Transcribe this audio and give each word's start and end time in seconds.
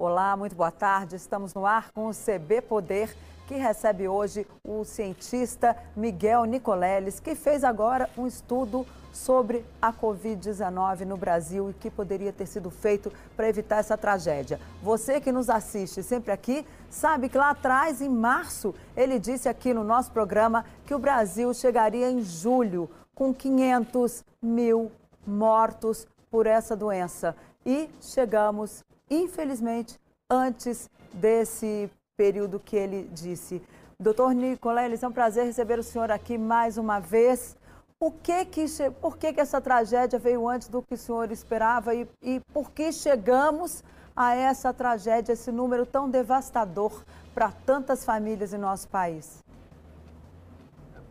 Olá, 0.00 0.36
muito 0.36 0.54
boa 0.54 0.70
tarde. 0.70 1.16
Estamos 1.16 1.52
no 1.54 1.66
ar 1.66 1.90
com 1.90 2.06
o 2.06 2.14
CB 2.14 2.62
Poder, 2.62 3.12
que 3.48 3.56
recebe 3.56 4.06
hoje 4.06 4.46
o 4.62 4.84
cientista 4.84 5.76
Miguel 5.96 6.44
Nicoleles, 6.44 7.18
que 7.18 7.34
fez 7.34 7.64
agora 7.64 8.08
um 8.16 8.24
estudo 8.24 8.86
sobre 9.12 9.64
a 9.82 9.92
Covid-19 9.92 11.00
no 11.00 11.16
Brasil 11.16 11.70
e 11.70 11.74
que 11.74 11.90
poderia 11.90 12.32
ter 12.32 12.46
sido 12.46 12.70
feito 12.70 13.12
para 13.36 13.48
evitar 13.48 13.78
essa 13.78 13.98
tragédia. 13.98 14.60
Você 14.84 15.20
que 15.20 15.32
nos 15.32 15.50
assiste 15.50 16.00
sempre 16.04 16.30
aqui, 16.30 16.64
sabe 16.88 17.28
que 17.28 17.36
lá 17.36 17.50
atrás, 17.50 18.00
em 18.00 18.08
março, 18.08 18.72
ele 18.96 19.18
disse 19.18 19.48
aqui 19.48 19.74
no 19.74 19.82
nosso 19.82 20.12
programa 20.12 20.64
que 20.86 20.94
o 20.94 20.98
Brasil 21.00 21.52
chegaria 21.52 22.08
em 22.08 22.22
julho 22.22 22.88
com 23.16 23.34
500 23.34 24.24
mil 24.40 24.92
mortos 25.26 26.06
por 26.30 26.46
essa 26.46 26.76
doença. 26.76 27.34
E 27.66 27.90
chegamos 28.00 28.84
infelizmente, 29.10 29.98
antes 30.30 30.90
desse 31.12 31.90
período 32.16 32.58
que 32.58 32.76
ele 32.76 33.08
disse. 33.12 33.62
Doutor 33.98 34.32
Nicoleles, 34.32 35.02
é 35.02 35.08
um 35.08 35.12
prazer 35.12 35.44
receber 35.44 35.78
o 35.78 35.82
senhor 35.82 36.10
aqui 36.10 36.36
mais 36.38 36.76
uma 36.78 37.00
vez. 37.00 37.56
O 38.00 38.12
que 38.12 38.44
que, 38.44 38.66
por 39.00 39.16
que, 39.16 39.32
que 39.32 39.40
essa 39.40 39.60
tragédia 39.60 40.18
veio 40.18 40.48
antes 40.48 40.68
do 40.68 40.82
que 40.82 40.94
o 40.94 40.98
senhor 40.98 41.32
esperava 41.32 41.94
e, 41.94 42.06
e 42.22 42.40
por 42.52 42.70
que 42.70 42.92
chegamos 42.92 43.82
a 44.14 44.34
essa 44.34 44.72
tragédia, 44.72 45.32
esse 45.32 45.50
número 45.50 45.86
tão 45.86 46.08
devastador 46.10 47.04
para 47.34 47.50
tantas 47.50 48.04
famílias 48.04 48.52
em 48.52 48.58
nosso 48.58 48.88
país? 48.88 49.38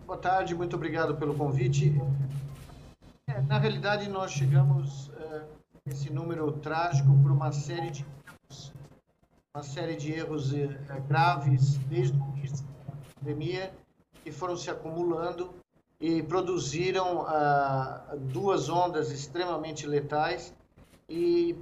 Boa 0.05 0.17
tarde, 0.17 0.55
muito 0.55 0.75
obrigado 0.77 1.15
pelo 1.15 1.35
convite. 1.35 1.93
É, 3.29 3.41
na 3.41 3.59
realidade, 3.59 4.09
nós 4.09 4.31
chegamos 4.31 5.11
esse 5.89 6.11
número 6.11 6.51
trágico 6.51 7.09
por 7.21 7.31
uma 7.31 7.51
série 7.51 7.89
de 7.89 8.05
erros, 8.27 8.73
uma 9.55 9.63
série 9.63 9.95
de 9.95 10.11
erros 10.11 10.53
eh, 10.53 10.67
graves 11.07 11.77
desde 11.89 12.17
o 12.17 12.37
início 12.37 12.65
da 12.85 12.93
pandemia 13.15 13.73
que 14.23 14.31
foram 14.31 14.57
se 14.57 14.69
acumulando 14.69 15.53
e 15.99 16.21
produziram 16.21 17.25
ah, 17.27 18.15
duas 18.17 18.69
ondas 18.69 19.11
extremamente 19.11 19.87
letais 19.87 20.53
e 21.09 21.55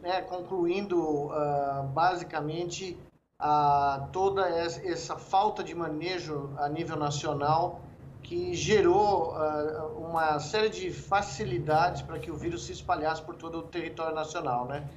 né, 0.00 0.22
concluindo 0.22 1.30
ah, 1.32 1.86
basicamente 1.92 2.96
a 3.38 4.08
toda 4.12 4.48
essa 4.48 5.16
falta 5.16 5.64
de 5.64 5.74
manejo 5.74 6.50
a 6.58 6.68
nível 6.68 6.96
nacional 6.96 7.80
que 8.22 8.54
gerou 8.54 9.32
uh, 9.32 9.98
uma 9.98 10.38
série 10.38 10.68
de 10.68 10.90
facilidades 10.90 12.02
para 12.02 12.18
que 12.18 12.30
o 12.30 12.36
vírus 12.36 12.64
se 12.64 12.72
espalhasse 12.72 13.22
por 13.22 13.34
todo 13.34 13.58
o 13.58 13.62
território 13.62 14.14
nacional, 14.14 14.66
né? 14.66 14.88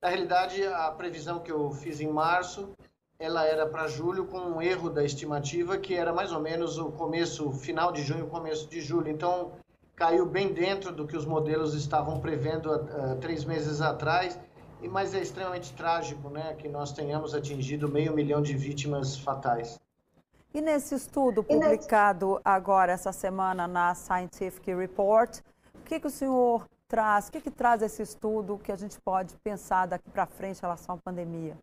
Na 0.00 0.08
realidade, 0.08 0.66
a 0.66 0.90
previsão 0.90 1.38
que 1.38 1.52
eu 1.52 1.70
fiz 1.70 2.00
em 2.00 2.08
março, 2.08 2.70
ela 3.18 3.44
era 3.44 3.66
para 3.66 3.86
julho 3.86 4.26
com 4.26 4.38
um 4.38 4.60
erro 4.60 4.90
da 4.90 5.04
estimativa 5.04 5.78
que 5.78 5.94
era 5.94 6.12
mais 6.12 6.32
ou 6.32 6.40
menos 6.40 6.76
o 6.76 6.90
começo, 6.90 7.52
final 7.52 7.92
de 7.92 8.02
junho, 8.02 8.26
começo 8.26 8.68
de 8.68 8.80
julho. 8.80 9.08
Então, 9.08 9.52
caiu 9.94 10.26
bem 10.26 10.52
dentro 10.52 10.90
do 10.90 11.06
que 11.06 11.16
os 11.16 11.24
modelos 11.24 11.74
estavam 11.74 12.18
prevendo 12.20 12.66
uh, 12.74 13.16
três 13.20 13.44
meses 13.44 13.80
atrás. 13.80 14.38
E 14.82 14.88
mas 14.88 15.14
é 15.14 15.20
extremamente 15.20 15.72
trágico, 15.74 16.28
né, 16.28 16.54
que 16.58 16.68
nós 16.68 16.92
tenhamos 16.92 17.34
atingido 17.34 17.88
meio 17.88 18.12
milhão 18.12 18.42
de 18.42 18.54
vítimas 18.54 19.16
fatais. 19.16 19.80
E 20.54 20.60
nesse 20.60 20.94
estudo 20.94 21.42
publicado 21.42 22.38
agora, 22.44 22.92
essa 22.92 23.10
semana, 23.10 23.66
na 23.66 23.94
Scientific 23.94 24.74
Report, 24.74 25.40
o 25.74 25.78
que, 25.78 25.98
que 25.98 26.06
o 26.06 26.10
senhor 26.10 26.66
traz? 26.86 27.28
O 27.28 27.32
que, 27.32 27.40
que 27.40 27.50
traz 27.50 27.80
esse 27.80 28.02
estudo 28.02 28.58
que 28.58 28.70
a 28.70 28.76
gente 28.76 29.00
pode 29.00 29.34
pensar 29.42 29.86
daqui 29.86 30.10
para 30.10 30.26
frente 30.26 30.58
em 30.58 30.60
relação 30.60 30.96
à 30.96 30.98
pandemia? 30.98 31.56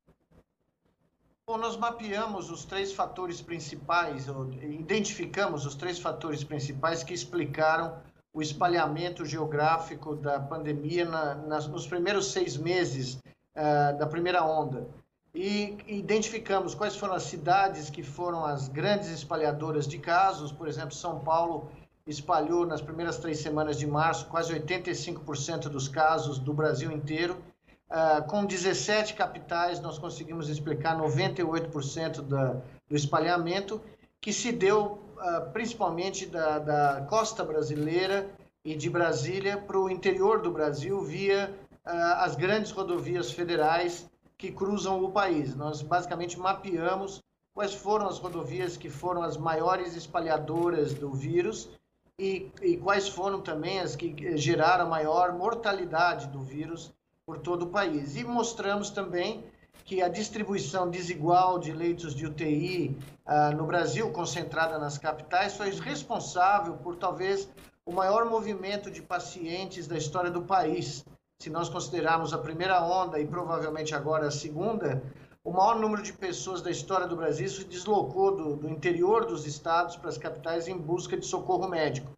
Bom, 1.47 1.57
nós 1.59 1.77
mapeamos 1.77 2.49
os 2.49 2.65
três 2.65 2.91
fatores 2.91 3.41
principais, 3.41 4.25
identificamos 4.61 5.67
os 5.67 5.75
três 5.75 5.99
fatores 5.99 6.43
principais 6.43 7.03
que 7.03 7.13
explicaram 7.13 8.01
o 8.33 8.41
espalhamento 8.41 9.23
geográfico 9.23 10.15
da 10.15 10.39
pandemia 10.39 11.05
na, 11.05 11.35
nas, 11.35 11.67
nos 11.67 11.85
primeiros 11.85 12.31
seis 12.31 12.57
meses 12.57 13.19
uh, 13.55 13.97
da 13.99 14.07
primeira 14.07 14.43
onda 14.43 14.87
e 15.41 15.77
identificamos 15.87 16.75
quais 16.75 16.97
foram 16.97 17.13
as 17.13 17.23
cidades 17.23 17.89
que 17.89 18.03
foram 18.03 18.43
as 18.43 18.67
grandes 18.67 19.07
espalhadoras 19.07 19.87
de 19.87 19.97
casos. 19.97 20.51
Por 20.51 20.67
exemplo, 20.67 20.93
São 20.93 21.17
Paulo 21.19 21.71
espalhou 22.05 22.65
nas 22.65 22.81
primeiras 22.81 23.19
três 23.19 23.39
semanas 23.39 23.79
de 23.79 23.87
março 23.87 24.27
quase 24.27 24.53
85% 24.53 25.69
dos 25.69 25.87
casos 25.87 26.39
do 26.39 26.53
Brasil 26.53 26.91
inteiro. 26.91 27.37
Uh, 27.89 28.21
com 28.27 28.45
17 28.45 29.13
capitais, 29.13 29.79
nós 29.79 29.97
conseguimos 29.97 30.49
explicar 30.49 30.99
98% 30.99 32.21
da, 32.21 32.57
do 32.89 32.95
espalhamento, 32.97 33.81
que 34.19 34.33
se 34.33 34.51
deu 34.51 34.99
uh, 35.15 35.49
principalmente 35.53 36.25
da, 36.25 36.59
da, 36.59 37.05
costa 37.09 37.45
brasileira 37.45 38.29
e 38.65 38.75
de 38.75 38.89
Brasília 38.89 39.57
para 39.57 39.79
o 39.79 39.89
interior 39.89 40.41
do 40.41 40.51
Brasil 40.51 41.01
via 41.01 41.55
uh, 41.85 41.89
as 42.17 42.35
grandes 42.35 42.71
rodovias 42.71 43.31
federais 43.31 44.09
que 44.39 44.51
cruzam 44.51 45.03
o 45.03 45.11
país. 45.11 45.53
Nós 45.53 45.81
basicamente 45.81 46.39
mapeamos 46.39 47.21
quais 47.53 47.73
foram 47.73 48.07
as 48.07 48.17
rodovias 48.17 48.77
que 48.77 48.89
foram 48.89 49.21
as 49.21 49.35
maiores 49.35 49.97
espalhadoras 49.97 50.93
do 50.93 51.11
vírus 51.11 51.69
e, 52.17 52.49
e 52.61 52.77
quais 52.77 53.09
foram 53.09 53.41
também 53.41 53.81
as 53.81 53.97
que 53.97 54.37
geraram 54.37 54.85
a 54.85 54.89
maior 54.89 55.33
mortalidade 55.33 56.27
do 56.27 56.41
vírus 56.41 56.91
por 57.25 57.37
todo 57.37 57.63
o 57.63 57.67
país. 57.67 58.15
E 58.15 58.23
mostramos 58.23 58.89
também 58.89 59.43
que 59.83 60.01
a 60.01 60.07
distribuição 60.07 60.89
desigual 60.89 61.59
de 61.59 61.73
leitos 61.73 62.15
de 62.15 62.25
UTI 62.25 62.97
ah, 63.25 63.51
no 63.51 63.65
Brasil, 63.65 64.09
concentrada 64.11 64.79
nas 64.79 64.97
capitais, 64.97 65.57
foi 65.57 65.69
responsável 65.71 66.77
por 66.77 66.95
talvez 66.95 67.49
o 67.85 67.91
maior 67.91 68.23
movimento 68.23 68.89
de 68.89 69.01
pacientes 69.01 69.85
da 69.85 69.97
história 69.97 70.31
do 70.31 70.43
país 70.43 71.03
se 71.41 71.49
nós 71.49 71.69
considerarmos 71.69 72.33
a 72.33 72.37
primeira 72.37 72.83
onda 72.83 73.17
e 73.17 73.25
provavelmente 73.25 73.95
agora 73.95 74.27
a 74.27 74.31
segunda, 74.31 75.01
o 75.41 75.53
maior 75.53 75.79
número 75.79 76.03
de 76.03 76.11
pessoas 76.11 76.61
da 76.61 76.69
história 76.69 77.07
do 77.07 77.15
Brasil 77.15 77.47
se 77.47 77.63
deslocou 77.63 78.35
do, 78.35 78.55
do 78.57 78.67
interior 78.67 79.25
dos 79.25 79.47
estados 79.47 79.95
para 79.95 80.09
as 80.09 80.17
capitais 80.17 80.67
em 80.67 80.77
busca 80.77 81.15
de 81.15 81.25
socorro 81.25 81.65
médico. 81.65 82.11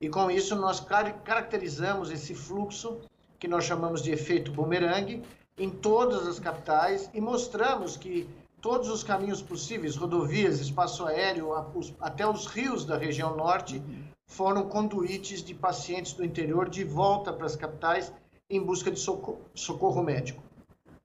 E 0.00 0.08
com 0.08 0.30
isso 0.30 0.54
nós 0.54 0.78
caracterizamos 0.78 2.12
esse 2.12 2.36
fluxo, 2.36 3.00
que 3.36 3.48
nós 3.48 3.64
chamamos 3.64 4.00
de 4.00 4.12
efeito 4.12 4.52
bumerangue, 4.52 5.24
em 5.58 5.68
todas 5.68 6.24
as 6.28 6.38
capitais 6.38 7.10
e 7.12 7.20
mostramos 7.20 7.96
que 7.96 8.30
todos 8.60 8.88
os 8.90 9.02
caminhos 9.02 9.42
possíveis, 9.42 9.96
rodovias, 9.96 10.60
espaço 10.60 11.04
aéreo, 11.04 11.52
até 12.00 12.24
os 12.24 12.46
rios 12.46 12.84
da 12.84 12.96
região 12.96 13.36
norte, 13.36 13.82
foram 14.24 14.68
conduítes 14.68 15.42
de 15.42 15.52
pacientes 15.52 16.12
do 16.12 16.24
interior 16.24 16.68
de 16.68 16.84
volta 16.84 17.32
para 17.32 17.46
as 17.46 17.56
capitais 17.56 18.12
em 18.50 18.62
busca 18.62 18.90
de 18.90 18.98
socorro, 18.98 19.40
socorro 19.54 20.02
médico. 20.02 20.42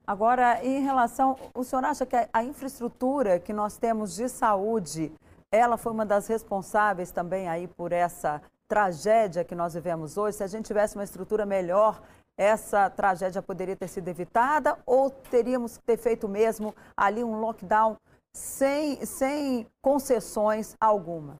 Agora, 0.05 0.63
em 0.63 0.81
relação, 0.81 1.37
o 1.53 1.63
senhor 1.63 1.85
acha 1.85 2.05
que 2.05 2.15
a 2.31 2.43
infraestrutura 2.43 3.39
que 3.39 3.53
nós 3.53 3.77
temos 3.77 4.15
de 4.15 4.27
saúde, 4.27 5.13
ela 5.51 5.77
foi 5.77 5.91
uma 5.91 6.05
das 6.05 6.27
responsáveis 6.27 7.11
também 7.11 7.47
aí 7.47 7.67
por 7.67 7.91
essa 7.91 8.41
tragédia 8.67 9.43
que 9.43 9.55
nós 9.55 9.73
vivemos 9.73 10.17
hoje? 10.17 10.37
Se 10.37 10.43
a 10.43 10.47
gente 10.47 10.65
tivesse 10.65 10.95
uma 10.95 11.03
estrutura 11.03 11.45
melhor, 11.45 12.01
essa 12.37 12.89
tragédia 12.89 13.41
poderia 13.41 13.75
ter 13.75 13.87
sido 13.87 14.07
evitada 14.07 14.77
ou 14.85 15.09
teríamos 15.09 15.77
que 15.77 15.83
ter 15.83 15.97
feito 15.97 16.27
mesmo 16.27 16.73
ali 16.97 17.23
um 17.23 17.39
lockdown 17.39 17.95
sem, 18.35 19.05
sem 19.05 19.67
concessões 19.81 20.75
alguma? 20.81 21.35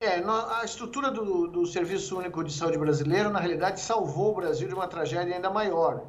É, 0.00 0.22
a 0.22 0.64
estrutura 0.64 1.10
do, 1.10 1.48
do 1.48 1.66
Serviço 1.66 2.16
Único 2.16 2.44
de 2.44 2.52
Saúde 2.52 2.78
brasileiro, 2.78 3.30
na 3.30 3.40
realidade, 3.40 3.80
salvou 3.80 4.30
o 4.30 4.34
Brasil 4.36 4.68
de 4.68 4.74
uma 4.74 4.86
tragédia 4.86 5.34
ainda 5.34 5.50
maior. 5.50 6.04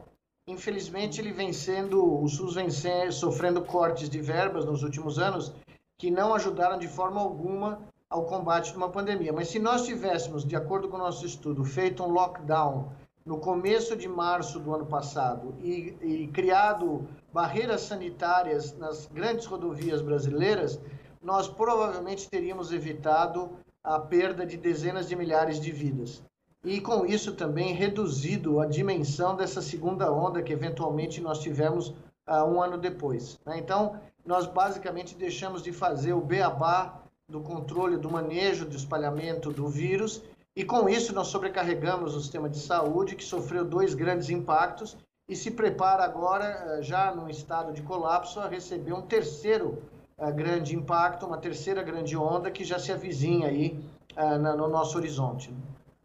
Infelizmente, 0.47 1.19
ele 1.19 1.31
vem 1.31 1.51
sendo, 1.51 2.24
o 2.24 2.27
SUS 2.27 2.53
vem 2.53 2.69
sendo, 2.69 3.12
sofrendo 3.12 3.63
cortes 3.63 4.07
de 4.07 4.21
verbas 4.21 4.63
nos 4.63 4.83
últimos 4.83 5.18
anos 5.18 5.51
que 5.97 6.12
não 6.12 6.36
ajudaram 6.36 6.77
de 6.77 6.88
forma 6.88 7.19
alguma 7.19 7.80
ao 8.07 8.25
combate 8.25 8.71
de 8.71 8.77
uma 8.77 8.89
pandemia. 8.89 9.33
Mas 9.33 9.47
se 9.47 9.57
nós 9.57 9.88
tivéssemos, 9.88 10.45
de 10.45 10.56
acordo 10.56 10.88
com 10.88 10.95
o 10.95 11.00
nosso 11.00 11.25
estudo, 11.25 11.65
feito 11.65 12.03
um 12.03 12.12
lockdown 12.12 12.92
no 13.25 13.39
começo 13.39 13.95
de 13.95 14.07
março 14.07 14.59
do 14.59 14.71
ano 14.71 14.85
passado 14.85 15.56
e, 15.63 15.97
e 16.03 16.27
criado 16.27 17.07
barreiras 17.33 17.81
sanitárias 17.81 18.71
nas 18.77 19.07
grandes 19.07 19.47
rodovias 19.47 20.00
brasileiras, 20.00 20.80
nós 21.24 21.47
provavelmente 21.47 22.30
teríamos 22.30 22.71
evitado 22.71 23.50
a 23.89 24.00
perda 24.00 24.45
de 24.45 24.56
dezenas 24.56 25.09
de 25.09 25.15
milhares 25.15 25.59
de 25.59 25.71
vidas. 25.71 26.21
E 26.63 26.80
com 26.80 27.07
isso 27.07 27.33
também 27.33 27.74
reduzido 27.74 28.59
a 28.59 28.68
dimensão 28.68 29.36
dessa 29.36 29.63
segunda 29.63 30.13
onda 30.13 30.44
que 30.44 30.53
eventualmente 30.53 31.19
nós 31.19 31.39
tivemos 31.39 31.88
uh, 32.27 32.44
um 32.45 32.62
ano 32.62 32.77
depois. 32.77 33.39
Né? 33.44 33.57
Então, 33.57 34.00
nós 34.24 34.45
basicamente 34.45 35.15
deixamos 35.15 35.63
de 35.63 35.71
fazer 35.71 36.13
o 36.13 36.21
beabá 36.21 37.01
do 37.27 37.41
controle, 37.41 37.97
do 37.97 38.12
manejo, 38.12 38.63
do 38.63 38.75
espalhamento 38.75 39.51
do 39.51 39.68
vírus, 39.68 40.21
e 40.56 40.63
com 40.63 40.88
isso 40.88 41.12
nós 41.12 41.27
sobrecarregamos 41.27 42.15
o 42.15 42.21
sistema 42.21 42.47
de 42.47 42.59
saúde, 42.59 43.15
que 43.15 43.24
sofreu 43.24 43.65
dois 43.65 43.95
grandes 43.95 44.30
impactos, 44.30 44.95
e 45.27 45.35
se 45.35 45.50
prepara 45.50 46.03
agora, 46.03 46.80
já 46.83 47.15
no 47.15 47.27
estado 47.27 47.74
de 47.74 47.81
colapso, 47.81 48.39
a 48.39 48.47
receber 48.47 48.94
um 48.94 49.01
terceiro 49.01 49.81
grande 50.36 50.75
impacto, 50.75 51.25
uma 51.25 51.38
terceira 51.38 51.81
grande 51.81 52.16
onda 52.18 52.51
que 52.51 52.63
já 52.63 52.77
se 52.77 52.92
avizinha 52.92 53.48
aí 53.48 53.80
no 54.57 54.68
nosso 54.68 54.98
horizonte. 54.98 55.54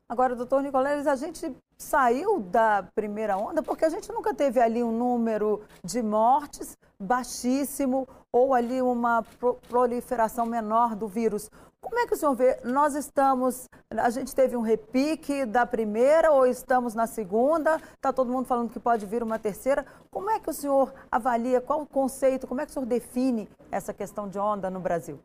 Agora, 0.09 0.37
doutor 0.37 0.63
Nicoleles, 0.63 1.07
a 1.07 1.17
gente 1.17 1.55
saiu 1.77 2.39
da 2.39 2.85
primeira 2.95 3.37
onda 3.37 3.63
porque 3.63 3.85
a 3.85 3.89
gente 3.89 4.13
nunca 4.13 4.33
teve 4.33 4.61
ali 4.61 4.83
um 4.83 4.93
número 4.93 5.63
de 5.83 6.03
mortes 6.03 6.79
baixíssimo 7.01 8.07
ou 8.31 8.55
ali 8.55 8.81
uma 8.81 9.25
proliferação 9.69 10.47
menor 10.47 10.95
do 10.95 11.09
vírus. 11.09 11.51
Como 11.85 11.99
é 11.99 12.07
que 12.07 12.15
o 12.15 12.17
senhor 12.17 12.35
vê? 12.35 12.59
Nós 12.65 12.95
estamos, 12.95 13.69
a 13.91 14.09
gente 14.09 14.35
teve 14.35 14.57
um 14.57 14.63
repique 14.63 15.45
da 15.45 15.67
primeira 15.67 16.33
ou 16.33 16.47
estamos 16.47 16.95
na 16.95 17.07
segunda? 17.07 17.77
Está 17.95 18.11
todo 18.11 18.33
mundo 18.33 18.47
falando 18.47 18.71
que 18.71 18.81
pode 18.81 19.05
vir 19.05 19.23
uma 19.23 19.39
terceira. 19.39 19.85
Como 20.11 20.31
é 20.31 20.41
que 20.41 20.49
o 20.49 20.53
senhor 20.55 20.95
avalia, 21.13 21.61
qual 21.61 21.83
o 21.83 21.87
conceito, 21.87 22.47
como 22.47 22.63
é 22.63 22.65
que 22.65 22.71
o 22.71 22.73
senhor 22.73 22.87
define 22.87 23.51
essa 23.71 23.93
questão 23.93 24.27
de 24.27 24.39
onda 24.39 24.71
no 24.71 24.81
Brasil? 24.81 25.21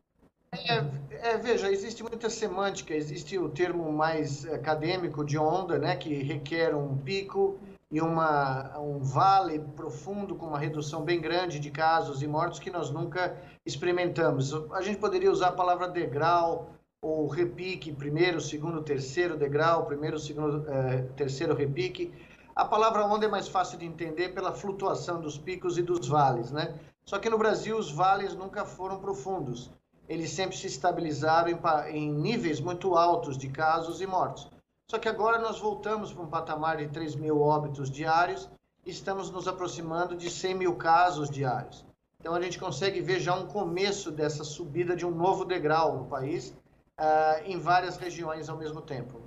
É, 0.51 1.31
é, 1.31 1.37
veja, 1.37 1.71
existe 1.71 2.03
muita 2.03 2.29
semântica, 2.29 2.93
existe 2.93 3.37
o 3.37 3.47
termo 3.47 3.89
mais 3.93 4.45
acadêmico 4.45 5.23
de 5.23 5.37
onda, 5.37 5.79
né, 5.79 5.95
que 5.95 6.13
requer 6.23 6.75
um 6.75 6.97
pico 6.97 7.57
e 7.91 8.01
uma, 8.01 8.77
um 8.79 8.99
vale 8.99 9.59
profundo 9.59 10.35
com 10.35 10.47
uma 10.47 10.59
redução 10.59 11.03
bem 11.03 11.19
grande 11.19 11.59
de 11.59 11.71
casos 11.71 12.21
e 12.21 12.27
mortos 12.27 12.59
que 12.59 12.69
nós 12.69 12.91
nunca 12.91 13.35
experimentamos. 13.65 14.53
A 14.73 14.81
gente 14.81 14.99
poderia 14.99 15.31
usar 15.31 15.47
a 15.47 15.53
palavra 15.53 15.87
degrau 15.87 16.69
ou 17.01 17.27
repique, 17.27 17.91
primeiro, 17.91 18.39
segundo, 18.39 18.83
terceiro 18.83 19.37
degrau, 19.37 19.85
primeiro, 19.85 20.19
segundo, 20.19 20.69
eh, 20.69 21.03
terceiro 21.15 21.55
repique. 21.55 22.13
A 22.55 22.65
palavra 22.65 23.05
onda 23.05 23.25
é 23.25 23.29
mais 23.29 23.47
fácil 23.47 23.79
de 23.79 23.85
entender 23.85 24.29
pela 24.29 24.51
flutuação 24.51 25.21
dos 25.21 25.37
picos 25.37 25.77
e 25.77 25.81
dos 25.81 26.07
vales, 26.07 26.51
né? 26.51 26.77
Só 27.05 27.17
que 27.17 27.29
no 27.29 27.37
Brasil 27.37 27.77
os 27.77 27.89
vales 27.91 28.35
nunca 28.35 28.65
foram 28.65 28.99
profundos 28.99 29.71
eles 30.09 30.31
sempre 30.31 30.57
se 30.57 30.65
estabilizaram 30.65 31.51
em, 31.51 31.95
em 31.95 32.11
níveis 32.11 32.59
muito 32.59 32.95
altos 32.95 33.37
de 33.37 33.47
casos 33.47 34.01
e 34.01 34.07
mortos. 34.07 34.49
Só 34.89 34.97
que 34.97 35.07
agora 35.07 35.37
nós 35.37 35.59
voltamos 35.59 36.11
para 36.11 36.23
um 36.23 36.27
patamar 36.27 36.77
de 36.77 36.87
3 36.87 37.15
mil 37.15 37.39
óbitos 37.39 37.91
diários 37.91 38.49
e 38.83 38.89
estamos 38.89 39.29
nos 39.29 39.47
aproximando 39.47 40.15
de 40.15 40.31
100 40.31 40.55
mil 40.55 40.75
casos 40.75 41.29
diários. 41.29 41.85
Então 42.19 42.33
a 42.33 42.41
gente 42.41 42.57
consegue 42.57 42.99
ver 42.99 43.19
já 43.19 43.35
um 43.35 43.45
começo 43.45 44.09
dessa 44.09 44.43
subida 44.43 44.95
de 44.95 45.05
um 45.05 45.11
novo 45.11 45.45
degrau 45.45 45.95
no 45.95 46.05
país, 46.05 46.49
uh, 46.99 47.43
em 47.45 47.59
várias 47.59 47.97
regiões 47.97 48.49
ao 48.49 48.57
mesmo 48.57 48.81
tempo. 48.81 49.21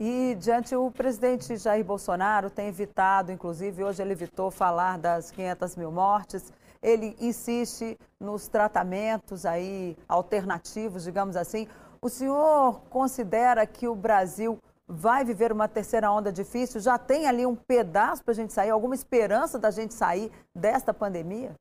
E 0.00 0.34
diante 0.40 0.74
o 0.74 0.90
presidente 0.90 1.54
Jair 1.58 1.84
Bolsonaro 1.84 2.48
tem 2.48 2.68
evitado, 2.68 3.30
inclusive 3.30 3.84
hoje 3.84 4.00
ele 4.00 4.12
evitou 4.12 4.50
falar 4.50 4.96
das 4.96 5.30
500 5.30 5.76
mil 5.76 5.92
mortes 5.92 6.50
ele 6.82 7.16
insiste 7.20 7.96
nos 8.18 8.48
tratamentos 8.48 9.46
aí 9.46 9.96
alternativos, 10.08 11.04
digamos 11.04 11.36
assim. 11.36 11.68
O 12.04 12.08
senhor 12.08 12.80
considera 12.90 13.64
que 13.64 13.86
o 13.86 13.94
Brasil 13.94 14.58
vai 14.88 15.24
viver 15.24 15.52
uma 15.52 15.68
terceira 15.68 16.10
onda 16.10 16.32
difícil? 16.32 16.80
Já 16.80 16.98
tem 16.98 17.28
ali 17.28 17.46
um 17.46 17.54
pedaço 17.54 18.24
para 18.24 18.32
a 18.32 18.34
gente 18.34 18.52
sair, 18.52 18.70
alguma 18.70 18.96
esperança 18.96 19.56
da 19.56 19.70
gente 19.70 19.94
sair 19.94 20.28
desta 20.52 20.92
pandemia? 20.92 21.54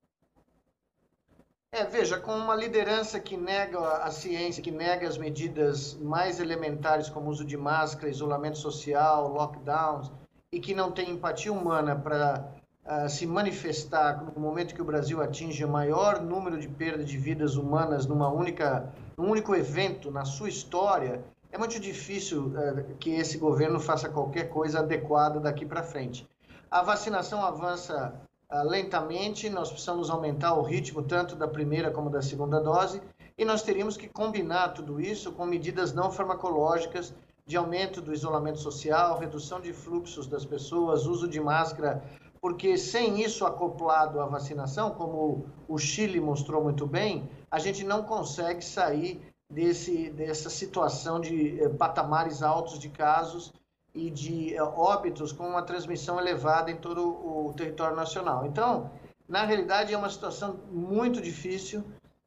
É, 1.71 1.85
veja, 1.85 2.19
com 2.19 2.35
uma 2.35 2.55
liderança 2.55 3.19
que 3.19 3.37
nega 3.37 3.79
a 3.97 4.09
ciência, 4.09 4.63
que 4.63 4.71
nega 4.71 5.07
as 5.07 5.15
medidas 5.15 5.93
mais 5.93 6.39
elementares 6.39 7.07
como 7.07 7.29
uso 7.29 7.45
de 7.45 7.55
máscara, 7.55 8.09
isolamento 8.09 8.57
social, 8.57 9.27
lockdowns, 9.27 10.11
e 10.51 10.59
que 10.59 10.73
não 10.73 10.91
tem 10.91 11.11
empatia 11.11 11.53
humana 11.53 11.95
para 11.95 12.51
uh, 12.83 13.07
se 13.07 13.27
manifestar 13.27 14.23
no 14.23 14.41
momento 14.41 14.73
que 14.73 14.81
o 14.81 14.85
Brasil 14.85 15.21
atinge 15.21 15.63
o 15.63 15.69
maior 15.69 16.19
número 16.19 16.59
de 16.59 16.67
perdas 16.67 17.07
de 17.07 17.17
vidas 17.17 17.55
humanas 17.55 18.07
numa 18.07 18.27
única, 18.27 18.91
num 19.17 19.29
único 19.29 19.55
evento 19.55 20.11
na 20.11 20.25
sua 20.25 20.49
história, 20.49 21.23
é 21.51 21.57
muito 21.57 21.79
difícil 21.79 22.47
uh, 22.47 22.95
que 22.99 23.11
esse 23.11 23.37
governo 23.37 23.79
faça 23.79 24.09
qualquer 24.09 24.49
coisa 24.49 24.79
adequada 24.79 25.39
daqui 25.39 25.65
para 25.65 25.83
frente. 25.83 26.27
A 26.69 26.81
vacinação 26.81 27.43
avança 27.43 28.13
uh, 28.49 28.67
lentamente, 28.67 29.49
nós 29.49 29.69
precisamos 29.69 30.09
aumentar 30.09 30.53
o 30.53 30.61
ritmo 30.61 31.03
tanto 31.03 31.35
da 31.35 31.47
primeira 31.47 31.91
como 31.91 32.09
da 32.09 32.21
segunda 32.21 32.59
dose, 32.59 33.01
e 33.37 33.43
nós 33.43 33.63
teríamos 33.63 33.97
que 33.97 34.07
combinar 34.07 34.69
tudo 34.69 35.01
isso 35.01 35.31
com 35.33 35.45
medidas 35.45 35.93
não 35.93 36.11
farmacológicas 36.11 37.13
de 37.45 37.57
aumento 37.57 38.01
do 38.01 38.13
isolamento 38.13 38.59
social, 38.59 39.19
redução 39.19 39.59
de 39.59 39.73
fluxos 39.73 40.27
das 40.27 40.45
pessoas, 40.45 41.05
uso 41.05 41.27
de 41.27 41.39
máscara 41.41 42.01
porque 42.41 42.75
sem 42.75 43.21
isso 43.21 43.45
acoplado 43.45 44.19
à 44.19 44.25
vacinação, 44.25 44.89
como 44.89 45.45
o 45.67 45.77
Chile 45.77 46.19
mostrou 46.19 46.63
muito 46.63 46.87
bem, 46.87 47.29
a 47.51 47.59
gente 47.59 47.83
não 47.83 48.01
consegue 48.03 48.65
sair 48.65 49.21
desse, 49.47 50.09
dessa 50.09 50.49
situação 50.49 51.19
de 51.19 51.61
eh, 51.61 51.69
patamares 51.69 52.41
altos 52.41 52.79
de 52.79 52.89
casos 52.89 53.53
e 53.93 54.09
de 54.09 54.55
eh, 54.55 54.63
óbitos 54.63 55.31
com 55.31 55.47
uma 55.47 55.61
transmissão 55.61 56.19
elevada 56.19 56.71
em 56.71 56.77
todo 56.77 57.07
o 57.07 57.53
território 57.53 57.95
nacional. 57.95 58.45
Então, 58.47 58.89
na 59.29 59.45
realidade, 59.45 59.93
é 59.93 59.97
uma 59.97 60.09
situação 60.09 60.59
muito 60.71 61.21
difícil. 61.21 61.83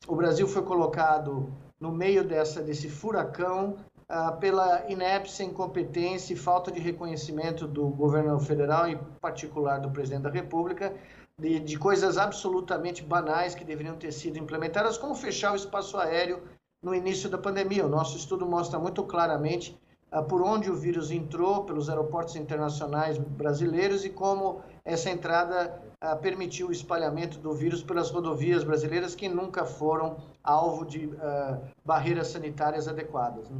O 0.06 0.14
Brasil 0.14 0.46
foi 0.46 0.62
colocado 0.62 1.52
no 1.80 1.90
meio 1.90 2.22
dessa, 2.22 2.62
desse 2.62 2.88
furacão 2.88 3.76
ah, 4.08 4.32
pela 4.32 4.84
inépcia, 4.90 5.44
incompetência 5.44 6.34
e 6.34 6.36
falta 6.36 6.70
de 6.70 6.78
reconhecimento 6.78 7.66
do 7.66 7.88
governo 7.88 8.38
federal, 8.38 8.86
em 8.86 8.98
particular 9.20 9.78
do 9.78 9.90
presidente 9.90 10.24
da 10.24 10.30
República, 10.30 10.94
de, 11.38 11.58
de, 11.58 11.78
coisas 11.78 12.18
absolutamente 12.18 13.02
banais 13.02 13.54
que 13.54 13.64
deveriam 13.64 13.96
ter 13.96 14.12
sido 14.12 14.38
implementadas, 14.38 14.98
como 14.98 15.14
fechar 15.14 15.52
o 15.52 15.56
espaço 15.56 15.96
aéreo 15.96 16.42
no 16.82 16.94
início 16.94 17.30
da 17.30 17.38
pandemia. 17.38 17.86
O 17.86 17.88
nosso 17.88 18.16
estudo 18.16 18.46
mostra 18.46 18.78
muito 18.78 19.02
claramente 19.04 19.76
uh, 20.12 20.22
por 20.22 20.42
onde 20.42 20.70
o 20.70 20.76
vírus 20.76 21.10
entrou 21.10 21.64
pelos 21.64 21.88
aeroportos 21.88 22.36
internacionais 22.36 23.16
brasileiros 23.16 24.04
e 24.04 24.10
como 24.10 24.60
essa 24.84 25.08
entrada 25.08 25.82
uh, 26.02 26.16
permitiu 26.20 26.68
o 26.68 26.72
espalhamento 26.72 27.38
do 27.38 27.54
vírus 27.54 27.82
pelas 27.82 28.10
rodovias 28.10 28.62
brasileiras 28.62 29.14
que 29.14 29.30
nunca 29.30 29.64
foram 29.64 30.18
alvo 30.42 30.84
de 30.84 31.06
uh, 31.06 31.58
barreiras 31.84 32.28
sanitárias 32.28 32.86
adequadas. 32.86 33.48
Né? 33.48 33.56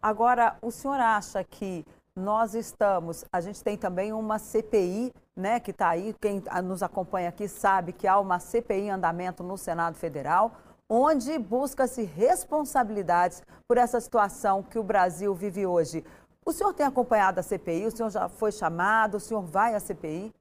Agora, 0.00 0.56
o 0.62 0.70
senhor 0.70 1.00
acha 1.00 1.42
que 1.42 1.84
nós 2.14 2.54
estamos, 2.54 3.24
a 3.30 3.40
gente 3.40 3.62
tem 3.62 3.76
também 3.76 4.12
uma 4.12 4.38
CPI, 4.38 5.12
né, 5.36 5.60
que 5.60 5.70
está 5.70 5.90
aí, 5.90 6.14
quem 6.20 6.42
nos 6.64 6.82
acompanha 6.82 7.28
aqui 7.28 7.46
sabe 7.46 7.92
que 7.92 8.06
há 8.06 8.18
uma 8.18 8.38
CPI 8.38 8.82
em 8.82 8.90
andamento 8.90 9.42
no 9.42 9.58
Senado 9.58 9.96
Federal, 9.96 10.52
onde 10.88 11.38
busca-se 11.38 12.04
responsabilidades 12.04 13.42
por 13.68 13.76
essa 13.76 14.00
situação 14.00 14.62
que 14.62 14.78
o 14.78 14.82
Brasil 14.82 15.34
vive 15.34 15.66
hoje. 15.66 16.04
O 16.44 16.52
senhor 16.52 16.72
tem 16.72 16.86
acompanhado 16.86 17.40
a 17.40 17.42
CPI? 17.42 17.86
O 17.86 17.90
senhor 17.90 18.08
já 18.08 18.28
foi 18.28 18.52
chamado? 18.52 19.16
O 19.16 19.20
senhor 19.20 19.42
vai 19.42 19.74
à 19.74 19.80
CPI? 19.80 20.32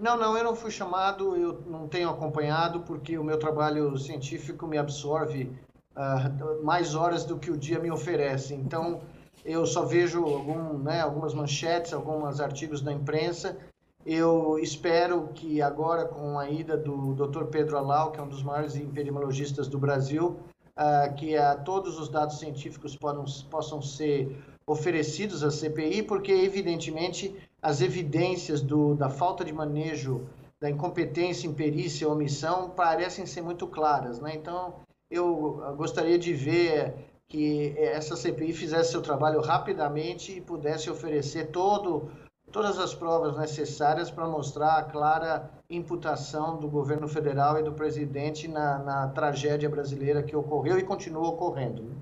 Não, 0.00 0.16
não, 0.16 0.36
eu 0.36 0.42
não 0.42 0.56
fui 0.56 0.70
chamado, 0.70 1.36
eu 1.36 1.60
não 1.66 1.86
tenho 1.86 2.08
acompanhado, 2.08 2.80
porque 2.80 3.18
o 3.18 3.22
meu 3.22 3.38
trabalho 3.38 3.98
científico 3.98 4.66
me 4.66 4.78
absorve 4.78 5.54
uh, 5.96 6.64
mais 6.64 6.94
horas 6.94 7.24
do 7.24 7.38
que 7.38 7.50
o 7.50 7.56
dia 7.56 7.78
me 7.78 7.90
oferece. 7.90 8.54
Então, 8.54 9.00
eu 9.44 9.66
só 9.66 9.84
vejo 9.84 10.24
algum, 10.24 10.78
né, 10.78 11.00
algumas 11.00 11.34
manchetes, 11.34 11.92
alguns 11.92 12.40
artigos 12.40 12.82
na 12.82 12.92
imprensa. 12.92 13.56
Eu 14.04 14.58
espero 14.58 15.28
que 15.34 15.60
agora, 15.60 16.06
com 16.06 16.38
a 16.38 16.48
ida 16.48 16.76
do 16.76 17.14
Dr. 17.14 17.44
Pedro 17.44 17.76
Alau, 17.76 18.12
que 18.12 18.20
é 18.20 18.22
um 18.22 18.28
dos 18.28 18.42
maiores 18.42 18.74
epidemiologistas 18.74 19.68
do 19.68 19.78
Brasil, 19.78 20.38
uh, 20.76 21.14
que 21.14 21.36
uh, 21.36 21.62
todos 21.64 21.98
os 21.98 22.08
dados 22.08 22.38
científicos 22.38 22.96
podam, 22.96 23.24
possam 23.50 23.82
ser 23.82 24.36
oferecidos 24.66 25.42
à 25.42 25.50
CPI, 25.50 26.02
porque, 26.02 26.32
evidentemente, 26.32 27.34
as 27.60 27.80
evidências 27.80 28.62
do, 28.62 28.94
da 28.94 29.10
falta 29.10 29.44
de 29.44 29.52
manejo, 29.52 30.26
da 30.60 30.70
incompetência 30.70 31.46
em 31.46 31.52
perícia 31.52 32.06
ou 32.06 32.14
omissão 32.14 32.70
parecem 32.70 33.26
ser 33.26 33.42
muito 33.42 33.66
claras. 33.66 34.20
Né? 34.20 34.32
Então, 34.34 34.74
eu 35.10 35.74
gostaria 35.76 36.18
de 36.18 36.32
ver 36.32 36.94
que 37.26 37.74
essa 37.78 38.16
CPI 38.16 38.52
fizesse 38.52 38.90
seu 38.92 39.02
trabalho 39.02 39.40
rapidamente 39.40 40.32
e 40.36 40.40
pudesse 40.40 40.90
oferecer 40.90 41.50
todo, 41.50 42.10
todas 42.50 42.78
as 42.78 42.94
provas 42.94 43.36
necessárias 43.36 44.10
para 44.10 44.26
mostrar 44.26 44.78
a 44.78 44.82
clara 44.82 45.50
imputação 45.68 46.58
do 46.58 46.68
governo 46.68 47.08
federal 47.08 47.58
e 47.58 47.62
do 47.62 47.72
presidente 47.72 48.48
na, 48.48 48.78
na 48.78 49.08
tragédia 49.08 49.68
brasileira 49.68 50.22
que 50.22 50.34
ocorreu 50.34 50.78
e 50.78 50.82
continua 50.82 51.28
ocorrendo. 51.28 51.82
Né? 51.84 51.94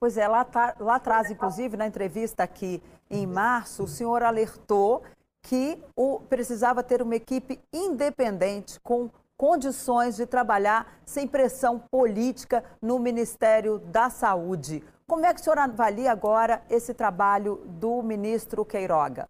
Pois 0.00 0.16
é, 0.16 0.26
lá, 0.28 0.44
tá, 0.44 0.76
lá 0.78 0.96
atrás, 0.96 1.30
inclusive, 1.30 1.76
na 1.76 1.86
entrevista 1.86 2.42
aqui 2.42 2.82
em 3.10 3.26
março, 3.26 3.84
o 3.84 3.88
senhor 3.88 4.22
alertou 4.22 5.02
que 5.42 5.78
o, 5.96 6.20
precisava 6.20 6.82
ter 6.82 7.00
uma 7.00 7.16
equipe 7.16 7.60
independente 7.72 8.78
com 8.80 9.08
condições 9.38 10.16
de 10.16 10.26
trabalhar 10.26 11.00
sem 11.06 11.26
pressão 11.26 11.78
política 11.78 12.64
no 12.82 12.98
Ministério 12.98 13.78
da 13.78 14.10
Saúde. 14.10 14.82
Como 15.06 15.24
é 15.24 15.32
que 15.32 15.40
o 15.40 15.44
senhor 15.44 15.58
avalia 15.58 16.10
agora 16.10 16.60
esse 16.68 16.92
trabalho 16.92 17.62
do 17.64 18.02
ministro 18.02 18.64
Queiroga? 18.64 19.28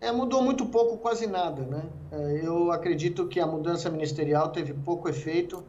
É, 0.00 0.12
mudou 0.12 0.42
muito 0.42 0.66
pouco, 0.66 0.98
quase 0.98 1.26
nada, 1.26 1.62
né? 1.62 1.82
É, 2.10 2.46
eu 2.46 2.70
acredito 2.70 3.26
que 3.26 3.40
a 3.40 3.46
mudança 3.46 3.88
ministerial 3.88 4.50
teve 4.50 4.74
pouco 4.74 5.08
efeito. 5.08 5.64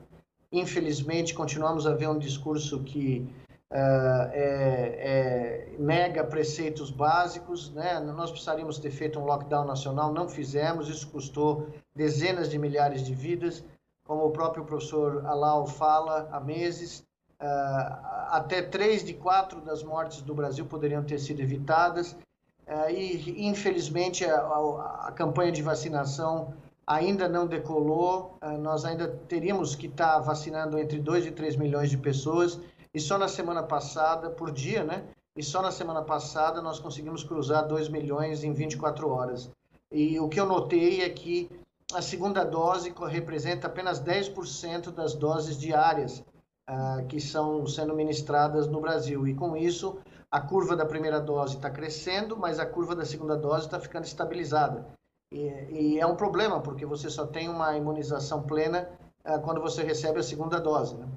Infelizmente, 0.51 1.34
continuamos 1.34 1.86
a 1.86 1.93
ver 1.93 2.10
um 2.10 2.17
discurso 2.17 2.84
que 2.84 3.27
uh, 3.71 4.29
é, 4.31 5.69
é, 5.73 5.75
nega 5.77 6.23
preceitos 6.23 6.89
básicos, 6.89 7.71
né? 7.71 7.99
Nós 7.99 8.31
precisaríamos 8.31 8.79
ter 8.79 8.91
feito 8.91 9.19
um 9.19 9.25
lockdown 9.25 9.65
nacional, 9.65 10.11
não 10.11 10.27
fizemos. 10.27 10.89
Isso 10.89 11.07
custou 11.09 11.67
dezenas 11.95 12.49
de 12.49 12.57
milhares 12.57 13.03
de 13.03 13.13
vidas, 13.13 13.63
como 14.03 14.25
o 14.25 14.31
próprio 14.31 14.65
professor 14.65 15.25
Alau 15.25 15.67
fala 15.67 16.27
há 16.31 16.39
meses. 16.39 17.07
Uh, 17.41 18.27
até 18.31 18.61
três 18.61 19.01
de 19.01 19.13
quatro 19.13 19.61
das 19.61 19.81
mortes 19.81 20.21
do 20.21 20.33
Brasil 20.33 20.65
poderiam 20.65 21.03
ter 21.03 21.19
sido 21.19 21.39
evitadas. 21.39 22.11
Uh, 22.67 22.89
e, 22.91 23.47
infelizmente, 23.47 24.25
a, 24.25 24.35
a, 24.35 25.07
a, 25.07 25.11
campanha 25.11 25.51
de 25.51 25.61
vacinação 25.61 26.53
ainda 26.85 27.29
não 27.29 27.47
decolou. 27.47 28.38
Uh, 28.43 28.57
nós 28.57 28.83
ainda 28.83 29.07
teríamos 29.07 29.73
que 29.73 29.88
estar 29.88 30.15
tá 30.15 30.19
vacinando 30.19 30.77
entre 30.77 30.99
2 30.99 31.27
e 31.27 31.31
3 31.31 31.55
milhões 31.55 31.89
de 31.89 31.97
pessoas. 31.97 32.59
E 32.93 33.00
só 33.00 33.17
na 33.17 33.27
semana 33.27 33.63
passada, 33.63 34.29
por 34.29 34.51
dia, 34.51 34.84
né? 34.84 35.03
E 35.36 35.43
só 35.43 35.62
na 35.62 35.72
semana 35.72 36.01
passada 36.01 36.62
nós 36.62 36.79
conseguimos 36.79 37.24
cruzar 37.24 37.67
2 37.67 37.88
milhões 37.88 38.43
em 38.43 38.51
24 38.51 39.10
horas. 39.10 39.50
E 39.91 40.19
o 40.19 40.27
que 40.27 40.39
eu 40.39 40.46
notei 40.46 41.01
é 41.01 41.10
que 41.10 41.50
a 41.93 42.01
segunda 42.01 42.43
dose 42.43 42.93
representa 43.08 43.67
apenas 43.67 44.00
10% 44.00 44.91
das 44.91 45.15
doses 45.15 45.58
diárias 45.58 46.24
uh, 46.69 47.05
que 47.08 47.19
são 47.19 47.65
sendo 47.65 47.96
ministradas 47.96 48.67
no 48.67 48.79
Brasil. 48.79 49.27
E 49.27 49.34
com 49.34 49.55
isso, 49.55 49.98
a 50.31 50.39
curva 50.39 50.75
da 50.75 50.86
primeira 50.86 51.19
dose 51.19 51.55
está 51.55 51.69
crescendo, 51.69 52.38
mas 52.38 52.60
a 52.60 52.65
curva 52.65 52.96
da 52.96 53.05
segunda 53.05 53.36
dose 53.36 53.65
está 53.65 53.79
ficando 53.79 54.05
estabilizada. 54.05 54.86
E, 55.31 55.39
e, 55.69 56.00
é 56.00 56.05
um 56.05 56.15
problema, 56.15 56.60
porque 56.60 56.86
você 56.86 57.10
só 57.10 57.25
tem 57.25 57.50
uma 57.50 57.75
imunização 57.75 58.43
plena 58.43 58.89
uh, 59.25 59.39
quando 59.41 59.62
você 59.62 59.84
recebe 59.84 60.19
a 60.19 60.24
segunda 60.24 60.60
dose. 60.60 60.96
Né? 60.96 61.08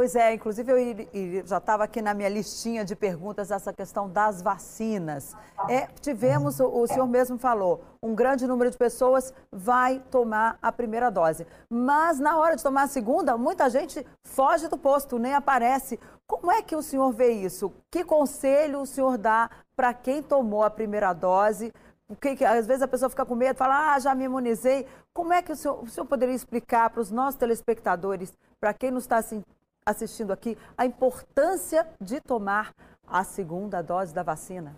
Pois 0.00 0.16
é, 0.16 0.32
inclusive 0.32 0.72
eu 1.12 1.46
já 1.46 1.58
estava 1.58 1.84
aqui 1.84 2.00
na 2.00 2.14
minha 2.14 2.30
listinha 2.30 2.86
de 2.86 2.96
perguntas 2.96 3.50
essa 3.50 3.70
questão 3.70 4.08
das 4.08 4.40
vacinas. 4.40 5.36
É, 5.68 5.88
tivemos, 6.00 6.58
o 6.58 6.86
senhor 6.86 7.06
mesmo 7.06 7.36
falou, 7.36 7.84
um 8.02 8.14
grande 8.14 8.46
número 8.46 8.70
de 8.70 8.78
pessoas 8.78 9.30
vai 9.52 10.02
tomar 10.10 10.58
a 10.62 10.72
primeira 10.72 11.10
dose. 11.10 11.46
Mas 11.68 12.18
na 12.18 12.38
hora 12.38 12.56
de 12.56 12.62
tomar 12.62 12.84
a 12.84 12.86
segunda, 12.86 13.36
muita 13.36 13.68
gente 13.68 14.02
foge 14.24 14.68
do 14.68 14.78
posto, 14.78 15.18
nem 15.18 15.34
aparece. 15.34 16.00
Como 16.26 16.50
é 16.50 16.62
que 16.62 16.74
o 16.74 16.80
senhor 16.80 17.12
vê 17.12 17.32
isso? 17.32 17.70
Que 17.90 18.02
conselho 18.02 18.80
o 18.80 18.86
senhor 18.86 19.18
dá 19.18 19.50
para 19.76 19.92
quem 19.92 20.22
tomou 20.22 20.62
a 20.62 20.70
primeira 20.70 21.12
dose? 21.12 21.74
Porque 22.08 22.42
às 22.42 22.66
vezes 22.66 22.82
a 22.82 22.88
pessoa 22.88 23.10
fica 23.10 23.26
com 23.26 23.34
medo, 23.34 23.54
fala, 23.54 23.92
ah, 23.92 23.98
já 23.98 24.14
me 24.14 24.24
imunizei. 24.24 24.86
Como 25.12 25.34
é 25.34 25.42
que 25.42 25.52
o 25.52 25.56
senhor, 25.56 25.78
o 25.82 25.86
senhor 25.90 26.06
poderia 26.06 26.34
explicar 26.34 26.88
para 26.88 27.02
os 27.02 27.10
nossos 27.10 27.38
telespectadores, 27.38 28.32
para 28.58 28.72
quem 28.72 28.90
nos 28.90 29.04
está 29.04 29.18
assim, 29.18 29.44
assistindo 29.84 30.32
aqui 30.32 30.56
a 30.76 30.84
importância 30.86 31.88
de 32.00 32.20
tomar 32.20 32.74
a 33.06 33.24
segunda 33.24 33.82
dose 33.82 34.14
da 34.14 34.22
vacina? 34.22 34.76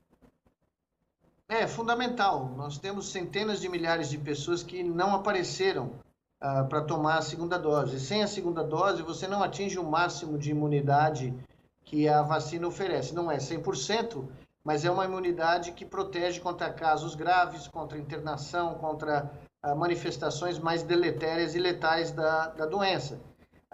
É 1.49 1.67
fundamental. 1.67 2.51
Nós 2.57 2.79
temos 2.79 3.11
centenas 3.11 3.61
de 3.61 3.69
milhares 3.69 4.09
de 4.09 4.17
pessoas 4.17 4.63
que 4.63 4.83
não 4.83 5.15
apareceram 5.15 5.93
uh, 6.41 6.67
para 6.67 6.81
tomar 6.81 7.19
a 7.19 7.23
segunda 7.23 7.59
dose. 7.59 8.01
Sem 8.01 8.23
a 8.23 8.27
segunda 8.27 8.65
dose, 8.65 9.03
você 9.03 9.29
não 9.29 9.43
atinge 9.43 9.79
o 9.79 9.85
máximo 9.85 10.39
de 10.39 10.51
imunidade 10.51 11.35
que 11.85 12.09
a 12.09 12.23
vacina 12.23 12.67
oferece. 12.67 13.15
Não 13.15 13.31
é 13.31 13.37
100%, 13.37 14.27
mas 14.65 14.85
é 14.85 14.91
uma 14.91 15.05
imunidade 15.05 15.73
que 15.73 15.85
protege 15.85 16.41
contra 16.41 16.73
casos 16.73 17.15
graves, 17.15 17.69
contra 17.69 17.99
internação, 17.99 18.75
contra 18.77 19.31
uh, 19.63 19.77
manifestações 19.77 20.59
mais 20.59 20.83
deletérias 20.83 21.55
e 21.55 21.59
letais 21.59 22.13
da, 22.13 22.49
da 22.49 22.65
doença. 22.65 23.21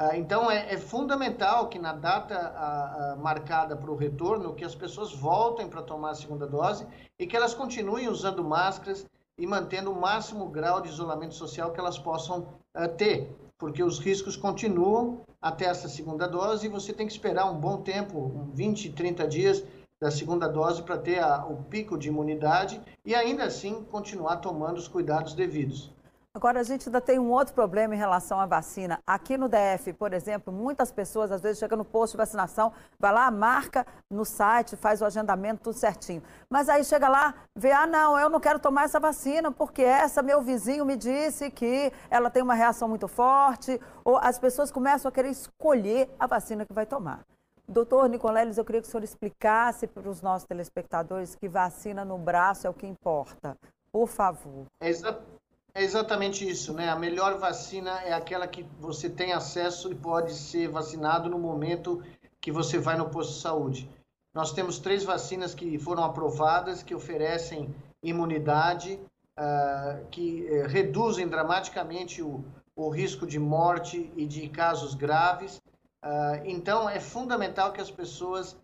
Ah, 0.00 0.16
então, 0.16 0.48
é, 0.48 0.72
é, 0.72 0.78
fundamental 0.78 1.68
que 1.68 1.76
na 1.76 1.92
data 1.92 2.36
a, 2.36 3.14
a, 3.14 3.16
marcada 3.16 3.76
para 3.76 3.90
o 3.90 3.96
retorno, 3.96 4.54
que 4.54 4.64
as 4.64 4.76
pessoas 4.76 5.12
voltem 5.12 5.68
para 5.68 5.82
tomar 5.82 6.10
a 6.10 6.14
segunda 6.14 6.46
dose 6.46 6.86
e 7.18 7.26
que 7.26 7.36
elas 7.36 7.52
continuem 7.52 8.06
usando 8.06 8.44
máscaras 8.44 9.04
e 9.36 9.44
mantendo 9.44 9.90
o 9.90 10.00
máximo 10.00 10.46
grau 10.46 10.80
de 10.80 10.88
isolamento 10.88 11.34
social 11.34 11.72
que 11.72 11.80
elas 11.80 11.98
possam 11.98 12.46
uh, 12.76 12.88
ter, 12.96 13.36
porque 13.58 13.82
os 13.82 13.98
riscos 13.98 14.36
continuam 14.36 15.22
até 15.42 15.64
essa 15.64 15.88
segunda 15.88 16.28
dose 16.28 16.66
e 16.66 16.70
você 16.70 16.92
tem 16.92 17.04
que 17.04 17.12
esperar 17.12 17.50
um 17.50 17.58
bom 17.58 17.78
tempo, 17.78 18.20
um 18.20 18.52
20, 18.52 18.92
30 18.92 19.26
dias 19.26 19.64
da 20.00 20.12
segunda 20.12 20.46
dose 20.46 20.80
para 20.80 20.96
ter 20.96 21.18
a, 21.18 21.44
o 21.44 21.64
pico 21.64 21.98
de 21.98 22.06
imunidade 22.06 22.80
e 23.04 23.16
ainda 23.16 23.42
assim 23.42 23.82
continuar 23.82 24.36
tomando 24.36 24.78
os 24.78 24.86
cuidados 24.86 25.34
devidos. 25.34 25.90
Agora, 26.38 26.61
a 26.61 26.62
gente 26.62 26.88
ainda 26.88 27.00
tem 27.00 27.18
um 27.18 27.33
outro 27.33 27.52
problema 27.52 27.97
em 27.97 27.99
relação 27.99 28.38
à 28.38 28.47
vacina. 28.47 29.00
Aqui 29.04 29.37
no 29.37 29.49
DF, 29.49 29.92
por 29.95 30.12
exemplo, 30.12 30.52
muitas 30.52 30.92
pessoas 30.92 31.33
às 31.33 31.40
vezes 31.40 31.59
chegam 31.59 31.76
no 31.76 31.85
posto 31.85 32.12
de 32.12 32.18
vacinação, 32.18 32.73
vai 32.97 33.12
lá, 33.12 33.28
marca 33.28 33.85
no 34.09 34.25
site, 34.25 34.76
faz 34.76 35.02
o 35.02 35.04
agendamento, 35.04 35.64
tudo 35.64 35.75
certinho. 35.75 36.23
Mas 36.49 36.68
aí 36.68 36.85
chega 36.85 37.09
lá, 37.09 37.35
vê, 37.57 37.73
ah, 37.73 37.88
não, 37.88 38.16
eu 38.16 38.30
não 38.30 38.38
quero 38.38 38.61
tomar 38.61 38.85
essa 38.85 39.00
vacina 39.00 39.50
porque 39.50 39.83
essa 39.83 40.23
meu 40.23 40.40
vizinho 40.40 40.85
me 40.85 40.97
disse 40.97 41.50
que 41.50 41.92
ela 42.09 42.30
tem 42.30 42.40
uma 42.40 42.54
reação 42.54 42.88
muito 42.88 43.09
forte. 43.09 43.80
Ou 44.04 44.16
as 44.16 44.38
pessoas 44.38 44.71
começam 44.71 45.09
a 45.09 45.12
querer 45.12 45.30
escolher 45.30 46.09
a 46.21 46.28
vacina 46.28 46.64
que 46.64 46.73
vai 46.73 46.87
tomar. 46.87 47.23
Doutor 47.66 48.09
Nicoleles, 48.09 48.59
eu 48.59 48.64
queria 48.64 48.80
que 48.80 48.87
o 48.87 48.90
senhor 48.92 49.02
explicasse 49.02 49.88
para 49.88 50.09
os 50.09 50.23
nossos 50.23 50.47
telespectadores 50.47 51.35
que 51.35 51.49
vacina 51.49 52.04
no 52.04 52.16
braço 52.16 52.64
é 52.64 52.71
o 52.71 52.75
que 52.75 52.87
importa. 52.87 53.57
Por 53.90 54.07
favor. 54.07 54.66
Exato. 54.80 55.38
É 55.78 55.82
exatamente 55.85 56.44
isso, 56.44 56.73
né? 56.73 56.88
A 56.88 56.97
melhor 56.97 57.38
vacina 57.38 58.00
é 58.00 58.12
aquela 58.12 58.49
que 58.49 58.66
você 58.80 59.08
tem 59.08 59.32
acesso 59.32 59.92
e 59.92 59.94
pode 59.94 60.35
ser 60.35 60.66
vacinado 60.66 61.30
no 61.30 61.38
momento 61.38 62.02
que 62.40 62.50
você 62.50 62.78
vai 62.80 62.97
no 62.97 63.08
posto 63.08 63.35
de 63.35 63.40
saúde. 63.40 63.90
Nós 64.35 64.52
temos 64.52 64.80
três 64.80 65.04
vacinas 65.04 65.54
que 65.54 65.78
foram 65.78 66.02
aprovadas, 66.02 66.82
que 66.82 66.97
oferecem 66.97 67.73
imunidade, 68.02 68.99
uh, 69.38 70.04
que 70.11 70.49
uh, 70.50 70.66
reduzem 70.66 71.28
dramaticamente 71.28 72.23
o, 72.23 72.44
o, 72.75 72.88
risco 72.88 73.25
de 73.25 73.38
morte 73.38 74.12
e 74.16 74.26
de 74.26 74.49
casos 74.49 74.97
graves. 74.97 75.58
Uh, 76.04 76.42
então, 76.44 76.90
é 76.90 76.99
fundamental 76.99 77.73
que 77.73 77.80
as 77.80 77.90
pessoas 77.90 78.56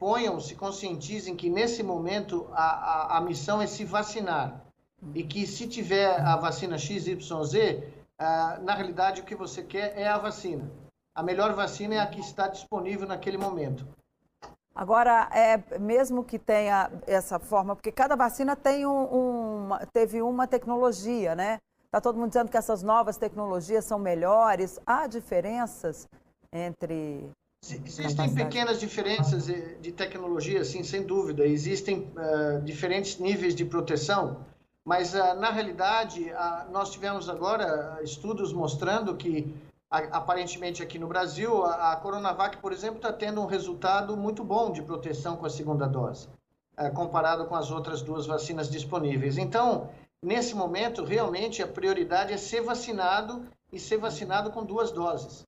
ponham, 0.00 0.40
se 0.40 0.56
conscientizem 0.56 1.36
que 1.36 1.48
nesse 1.48 1.84
momento 1.84 2.48
a, 2.50 2.64
a, 2.64 3.18
a 3.18 3.20
missão 3.20 3.62
é 3.62 3.68
se 3.68 3.84
vacinar 3.84 4.65
e 5.14 5.22
que 5.22 5.46
se 5.46 5.66
tiver 5.66 6.20
a 6.20 6.36
vacina 6.36 6.78
XYZ, 6.78 7.28
uh, 7.28 8.62
na 8.62 8.74
realidade 8.74 9.20
o 9.20 9.24
que 9.24 9.34
você 9.34 9.62
quer 9.62 9.96
é 9.98 10.06
a 10.06 10.18
vacina. 10.18 10.70
A 11.14 11.22
melhor 11.22 11.54
vacina 11.54 11.94
é 11.94 11.98
a 11.98 12.06
que 12.06 12.20
está 12.20 12.48
disponível 12.48 13.06
naquele 13.06 13.38
momento. 13.38 13.86
Agora, 14.74 15.30
é, 15.32 15.78
mesmo 15.78 16.22
que 16.22 16.38
tenha 16.38 16.90
essa 17.06 17.38
forma, 17.38 17.74
porque 17.74 17.90
cada 17.90 18.14
vacina 18.14 18.54
tem 18.54 18.84
um, 18.84 18.90
um, 18.90 19.68
teve 19.90 20.20
uma 20.20 20.46
tecnologia, 20.46 21.34
né? 21.34 21.58
Está 21.86 21.98
todo 21.98 22.18
mundo 22.18 22.28
dizendo 22.28 22.50
que 22.50 22.58
essas 22.58 22.82
novas 22.82 23.16
tecnologias 23.16 23.86
são 23.86 23.98
melhores. 23.98 24.78
Há 24.86 25.06
diferenças 25.06 26.06
entre. 26.52 27.26
Existem 27.62 28.34
pequenas 28.34 28.78
diferenças 28.78 29.46
de 29.46 29.92
tecnologia, 29.92 30.62
sim, 30.62 30.84
sem 30.84 31.02
dúvida. 31.02 31.46
Existem 31.46 32.12
uh, 32.14 32.60
diferentes 32.62 33.18
níveis 33.18 33.54
de 33.54 33.64
proteção. 33.64 34.44
Mas, 34.86 35.16
ah, 35.16 35.34
na 35.34 35.50
realidade, 35.50 36.30
ah, 36.30 36.64
nós 36.70 36.90
tivemos 36.90 37.28
agora 37.28 37.98
estudos 38.04 38.52
mostrando 38.52 39.16
que, 39.16 39.52
aparentemente 39.90 40.80
aqui 40.80 40.96
no 40.96 41.08
Brasil, 41.08 41.64
a 41.64 41.96
Coronavac, 41.96 42.58
por 42.58 42.72
exemplo, 42.72 42.98
está 42.98 43.12
tendo 43.12 43.40
um 43.40 43.46
resultado 43.46 44.16
muito 44.16 44.44
bom 44.44 44.70
de 44.70 44.82
proteção 44.82 45.36
com 45.36 45.44
a 45.44 45.50
segunda 45.50 45.88
dose, 45.88 46.28
ah, 46.76 46.88
comparado 46.88 47.46
com 47.46 47.56
as 47.56 47.72
outras 47.72 48.00
duas 48.00 48.28
vacinas 48.28 48.70
disponíveis. 48.70 49.38
Então, 49.38 49.90
nesse 50.22 50.54
momento, 50.54 51.02
realmente 51.02 51.64
a 51.64 51.66
prioridade 51.66 52.32
é 52.32 52.36
ser 52.36 52.60
vacinado 52.60 53.44
e 53.72 53.80
ser 53.80 53.96
vacinado 53.96 54.52
com 54.52 54.64
duas 54.64 54.92
doses. 54.92 55.44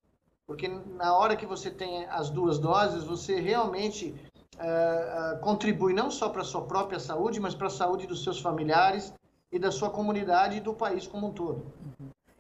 Porque 0.49 0.67
na 0.67 1.17
hora 1.17 1.37
que 1.37 1.47
você 1.47 1.71
tem 1.71 2.07
as 2.07 2.29
duas 2.29 2.59
doses, 2.59 3.05
você 3.05 3.39
realmente 3.39 4.13
uh, 4.57 5.37
uh, 5.37 5.41
contribui 5.41 5.93
não 5.93 6.11
só 6.11 6.29
para 6.29 6.43
a 6.43 6.45
sua 6.45 6.63
própria 6.63 6.99
saúde, 6.99 7.39
mas 7.39 7.55
para 7.55 7.69
a 7.69 7.71
saúde 7.71 8.05
dos 8.05 8.25
seus 8.25 8.41
familiares 8.41 9.13
e 9.53 9.59
da 9.59 9.71
sua 9.71 9.91
comunidade 9.91 10.57
e 10.57 10.61
do 10.61 10.75
país 10.75 11.07
como 11.07 11.29
um 11.29 11.33
todo. 11.33 11.67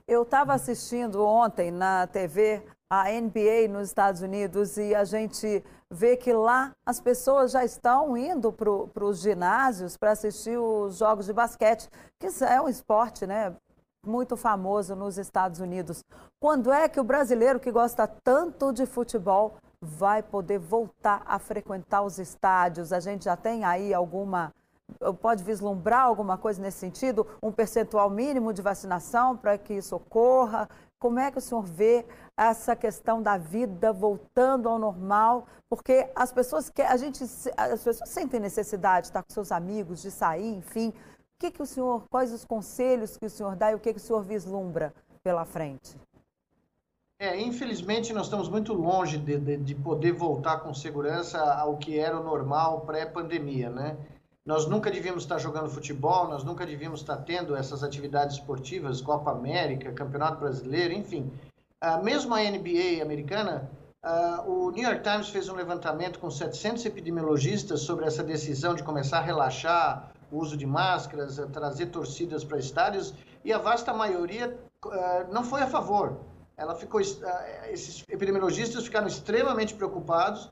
Eu 0.07 0.23
estava 0.23 0.55
assistindo 0.55 1.25
ontem 1.25 1.71
na 1.71 2.07
TV 2.07 2.63
a 2.91 3.11
NBA 3.11 3.69
nos 3.69 3.89
Estados 3.89 4.23
Unidos 4.23 4.79
e 4.79 4.95
a 4.95 5.05
gente 5.05 5.63
vê 5.91 6.17
que 6.17 6.33
lá 6.33 6.73
as 6.87 7.01
pessoas 7.01 7.53
já 7.53 7.63
estão 7.65 8.17
indo 8.17 8.51
para 8.51 9.05
os 9.05 9.21
ginásios 9.21 9.97
para 9.97 10.13
assistir 10.13 10.59
os 10.59 10.97
jogos 10.97 11.27
de 11.27 11.33
basquete, 11.35 11.89
que 12.19 12.29
é 12.45 12.61
um 12.61 12.69
esporte 12.69 13.27
né, 13.27 13.55
muito 14.07 14.37
famoso 14.37 14.97
nos 14.97 15.19
Estados 15.19 15.61
Unidos. 15.61 16.03
Quando 16.41 16.73
é 16.73 16.89
que 16.89 16.99
o 16.99 17.05
brasileiro 17.05 17.61
que 17.61 17.71
gosta 17.71 18.07
tanto 18.07 18.73
de 18.73 18.87
futebol 18.87 19.57
vai 19.81 20.23
poder 20.23 20.59
voltar 20.59 21.23
a 21.27 21.39
frequentar 21.39 22.03
os 22.03 22.19
estádios? 22.19 22.93
A 22.93 23.01
gente 23.01 23.27
já 23.27 23.37
tem 23.37 23.65
aí 23.65 23.93
alguma 23.93 24.51
pode 25.21 25.45
vislumbrar 25.45 26.03
alguma 26.03 26.37
coisa 26.37 26.61
nesse 26.61 26.79
sentido? 26.79 27.27
Um 27.43 27.53
percentual 27.53 28.11
mínimo 28.11 28.53
de 28.53 28.63
vacinação 28.63 29.37
para 29.37 29.57
que 29.59 29.75
isso 29.75 29.97
ocorra? 29.97 30.69
Como 30.99 31.19
é 31.19 31.31
que 31.31 31.39
o 31.39 31.41
senhor 31.41 31.63
vê 31.63 32.05
essa 32.37 32.75
questão 32.75 33.23
da 33.23 33.37
vida 33.39 33.93
voltando 33.93 34.69
ao 34.69 34.79
normal? 34.79 35.47
Porque 35.69 36.11
as 36.15 36.33
pessoas 36.33 36.69
que 36.69 36.83
a 36.83 36.97
gente 36.97 37.23
as 37.57 37.85
pessoas 37.85 38.09
sentem 38.09 38.41
necessidade 38.41 39.03
de 39.03 39.09
estar 39.11 39.23
com 39.23 39.33
seus 39.33 39.53
amigos, 39.53 40.03
de 40.03 40.11
sair, 40.11 40.57
enfim. 40.57 40.89
O 40.89 40.95
que, 41.41 41.53
que 41.53 41.63
o 41.63 41.67
senhor, 41.67 42.03
quais 42.11 42.33
os 42.33 42.45
conselhos 42.45 43.17
que 43.17 43.27
o 43.27 43.31
senhor 43.31 43.55
dá 43.55 43.71
e 43.71 43.75
o 43.77 43.79
que, 43.79 43.93
que 43.93 44.01
o 44.01 44.03
senhor 44.03 44.23
vislumbra 44.23 44.93
pela 45.23 45.45
frente? 45.45 45.97
É, 47.21 47.41
infelizmente 47.41 48.13
nós 48.13 48.27
estamos 48.27 48.49
muito 48.49 48.73
longe 48.73 49.19
de, 49.19 49.39
de, 49.39 49.57
de 49.57 49.75
poder 49.75 50.13
voltar 50.13 50.59
com 50.59 50.73
segurança 50.73 51.41
ao 51.55 51.77
que 51.77 51.99
era 51.99 52.19
o 52.19 52.23
normal 52.23 52.83
pré-pandemia, 52.83 53.71
né? 53.71 53.97
Nós 54.49 54.67
nunca 54.67 54.91
devíamos 54.91 55.25
estar 55.25 55.37
jogando 55.39 55.69
futebol, 55.69 56.27
nós 56.27 56.43
nunca 56.43 56.65
devíamos 56.65 57.01
estar 57.01 57.19
tendo 57.19 57.55
essas 57.55 57.85
atividades 57.85 58.37
esportivas, 58.37 59.03
Copa 59.03 59.31
América, 59.31 59.93
Campeonato 59.93 60.41
Brasileiro, 60.41 60.95
enfim. 60.95 61.31
Uh, 61.85 62.03
mesmo 62.03 62.35
a 62.35 62.39
NBA 62.39 63.03
americana, 63.03 63.71
uh, 64.03 64.51
o 64.51 64.71
New 64.71 64.83
York 64.83 65.03
Times 65.03 65.29
fez 65.29 65.51
um 65.51 65.55
levantamento 65.55 66.19
com 66.19 66.31
700 66.31 66.87
epidemiologistas 66.87 67.81
sobre 67.81 68.07
essa 68.07 68.25
decisão 68.25 68.75
de 68.75 68.83
começar 68.83 69.19
a 69.19 69.21
relaxar 69.21 70.13
o 70.33 70.39
uso 70.39 70.57
de 70.57 70.65
máscaras, 70.65 71.37
trazer 71.53 71.89
torcidas 71.89 72.43
para 72.43 72.57
estádios, 72.59 73.13
e 73.45 73.53
a 73.53 73.59
vasta 73.59 73.93
maioria 73.93 74.59
uh, 74.83 75.31
não 75.31 75.45
foi 75.45 75.61
a 75.61 75.67
favor. 75.67 76.21
Ela 76.57 76.75
ficou, 76.75 77.03
esses 77.03 78.03
epidemiologistas 78.09 78.87
ficaram 78.87 79.09
extremamente 79.09 79.75
preocupados, 79.75 80.51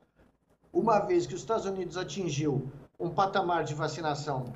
uma 0.71 0.99
vez 0.99 1.27
que 1.27 1.35
os 1.35 1.41
Estados 1.41 1.65
Unidos 1.65 1.97
atingiu 1.97 2.71
um 2.99 3.11
patamar 3.11 3.65
de 3.65 3.75
vacinação 3.75 4.53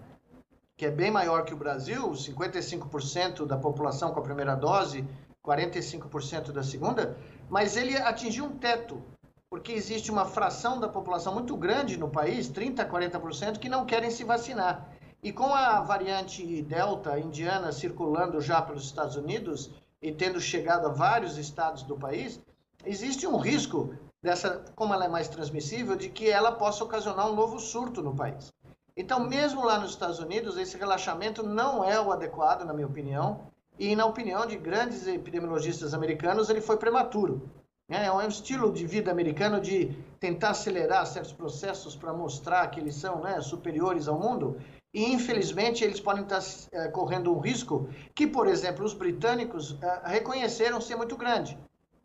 que 0.81 0.87
é 0.87 0.91
bem 0.91 1.11
maior 1.11 1.45
que 1.45 1.53
o 1.53 1.59
Brasil, 1.59 2.11
55% 2.11 3.47
da 3.47 3.59
população 3.59 4.15
com 4.15 4.21
a 4.21 4.23
primeira 4.23 4.55
dose, 4.55 5.07
45% 5.45 6.53
da 6.53 6.63
segunda, 6.63 7.19
mas 7.51 7.77
ele 7.77 7.95
atingiu 7.99 8.47
um 8.47 8.57
teto, 8.57 9.03
porque 9.51 9.73
existe 9.73 10.11
uma 10.11 10.25
fração 10.25 10.81
da 10.81 10.89
população 10.89 11.35
muito 11.35 11.55
grande 11.55 11.99
no 11.99 12.09
país, 12.09 12.49
30% 12.51 12.81
a 12.81 12.89
40%, 12.89 13.59
que 13.59 13.69
não 13.69 13.85
querem 13.85 14.11
se 14.11 14.25
vacinar. 14.25 14.89
E 15.23 15.31
com 15.31 15.55
a 15.55 15.83
variante 15.83 16.63
Delta 16.63 17.21
indiana 17.21 17.73
circulando 17.73 18.41
já 18.41 18.63
pelos 18.63 18.85
Estados 18.85 19.17
Unidos 19.17 19.71
e 20.01 20.11
tendo 20.11 20.41
chegado 20.41 20.87
a 20.87 20.93
vários 20.93 21.37
estados 21.37 21.83
do 21.83 21.95
país, 21.95 22.41
existe 22.87 23.27
um 23.27 23.37
risco 23.37 23.95
dessa, 24.23 24.65
como 24.75 24.93
ela 24.93 25.07
é 25.07 25.09
mais 25.09 25.29
transmissível, 25.29 25.97
de 25.97 26.09
que 26.09 26.31
ela 26.31 26.53
possa 26.53 26.85
ocasionar 26.85 27.31
um 27.31 27.35
novo 27.35 27.59
surto 27.59 28.03
no 28.03 28.15
país. 28.15 28.53
Então, 28.97 29.21
mesmo 29.21 29.65
lá 29.65 29.79
nos 29.79 29.93
Estados 29.93 30.19
Unidos, 30.19 30.59
esse 30.59 30.77
relaxamento 30.77 31.43
não 31.43 31.83
é 31.85 32.01
o 32.01 32.13
adequado, 32.13 32.65
na 32.65 32.75
minha 32.75 32.87
opinião, 32.87 33.41
e 33.79 33.97
na 33.97 34.05
opinião 34.05 34.45
de 34.45 34.57
grandes 34.57 35.07
epidemiologistas 35.07 35.95
americanos, 35.95 36.51
ele 36.51 36.61
foi 36.61 36.77
prematuro. 36.77 37.51
Né? 37.89 38.05
É 38.05 38.13
um 38.13 38.21
estilo 38.29 38.71
de 38.73 38.87
vida 38.87 39.11
americano 39.11 39.61
de 39.61 39.97
tentar 40.19 40.51
acelerar 40.51 41.07
certos 41.07 41.33
processos 41.33 41.97
para 41.97 42.13
mostrar 42.13 42.67
que 42.69 42.79
eles 42.79 42.95
são 42.95 43.23
né, 43.23 43.41
superiores 43.41 44.07
ao 44.07 44.19
mundo, 44.19 44.61
e 44.93 45.05
infelizmente 45.13 45.83
eles 45.85 46.01
podem 46.01 46.25
estar 46.25 46.43
é, 46.73 46.89
correndo 46.89 47.33
um 47.35 47.39
risco 47.39 47.89
que, 48.15 48.27
por 48.27 48.47
exemplo, 48.49 48.85
os 48.85 48.93
britânicos 48.93 49.79
é, 49.81 50.01
reconheceram 50.05 50.81
ser 50.81 50.97
muito 50.97 51.17
grande. 51.17 51.57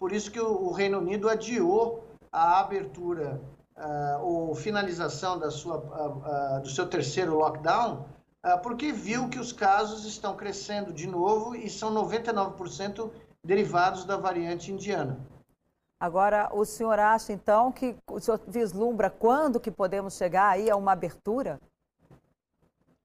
Por 0.05 0.13
isso 0.13 0.29
que 0.29 0.39
o, 0.39 0.69
Reino 0.69 0.99
Unido 0.99 1.27
adiou 1.27 2.05
a 2.31 2.59
abertura 2.59 3.41
uh, 3.75 4.23
ou 4.23 4.53
finalização 4.53 5.39
da 5.39 5.49
sua, 5.49 5.77
uh, 5.79 6.57
uh, 6.57 6.61
do 6.61 6.69
seu 6.69 6.87
terceiro 6.87 7.35
lockdown, 7.35 8.05
porque 8.61 8.91
viu 8.91 9.27
que 9.29 9.39
os 9.39 9.51
casos 9.51 10.05
estão 10.05 10.35
crescendo 10.35 10.93
de 10.93 11.07
novo 11.07 11.55
e 11.55 11.67
são 11.67 11.91
99% 11.91 13.09
derivados 13.43 14.05
da 14.05 14.15
variante 14.15 14.71
indiana. 14.71 15.17
Agora, 15.99 16.51
o 16.53 16.63
senhor 16.65 16.99
acha 16.99 17.33
então 17.33 17.71
que 17.71 17.95
o 18.07 18.19
senhor 18.19 18.39
vislumbra 18.47 19.09
quando 19.09 19.59
que 19.59 19.71
podemos 19.71 20.13
chegar 20.13 20.49
aí 20.49 20.69
a 20.69 20.75
uma 20.75 20.91
abertura? 20.91 21.59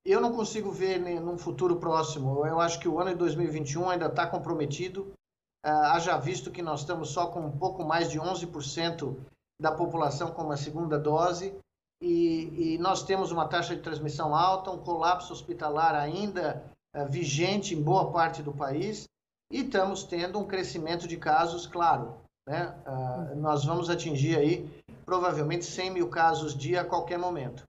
Eu 0.05 0.21
não 0.21 0.37
consigo 0.37 0.71
ver 0.71 0.99
num 0.99 1.39
futuro 1.39 1.77
próximo. 1.77 2.47
Eu 2.47 2.61
acho 2.61 2.79
que 2.79 2.87
o 2.87 3.01
ano 3.01 3.13
de 3.13 3.17
2021 3.17 3.89
ainda 3.89 4.05
está 4.07 4.27
comprometido. 4.27 5.15
Uh, 5.65 5.93
haja 5.93 6.17
visto 6.17 6.51
que 6.51 6.63
nós 6.63 6.81
estamos 6.81 7.11
só 7.11 7.27
com 7.27 7.41
um 7.41 7.51
pouco 7.51 7.85
mais 7.85 8.11
de 8.11 8.19
11% 8.19 9.15
da 9.61 9.71
população 9.71 10.33
com 10.33 10.43
uma 10.43 10.57
segunda 10.57 10.99
dose 10.99 11.55
e, 12.03 12.75
e, 12.75 12.79
nós 12.79 13.03
temos 13.03 13.31
uma 13.31 13.47
taxa 13.47 13.77
de 13.77 13.83
transmissão 13.83 14.35
alta, 14.35 14.71
um 14.71 14.79
colapso 14.79 15.35
hospitalar 15.35 15.95
ainda 15.95 16.65
uh, 16.97 17.07
vigente 17.07 17.75
em 17.75 17.83
boa 17.83 18.11
parte 18.11 18.43
do 18.43 18.55
país 18.55 19.05
e 19.53 19.61
estamos 19.61 20.03
tendo 20.03 20.39
um 20.39 20.47
crescimento 20.47 21.07
de 21.07 21.19
casos, 21.19 21.67
claro. 21.67 22.17
Né? 22.49 22.75
Uh, 22.87 23.37
nós 23.37 23.63
vamos 23.67 23.91
atingir 23.91 24.39
aí 24.39 24.83
provavelmente 25.05 25.67
100 25.67 25.91
mil 25.91 26.09
casos 26.09 26.57
dia 26.57 26.81
a 26.81 26.85
qualquer 26.87 27.19
momento. 27.19 27.65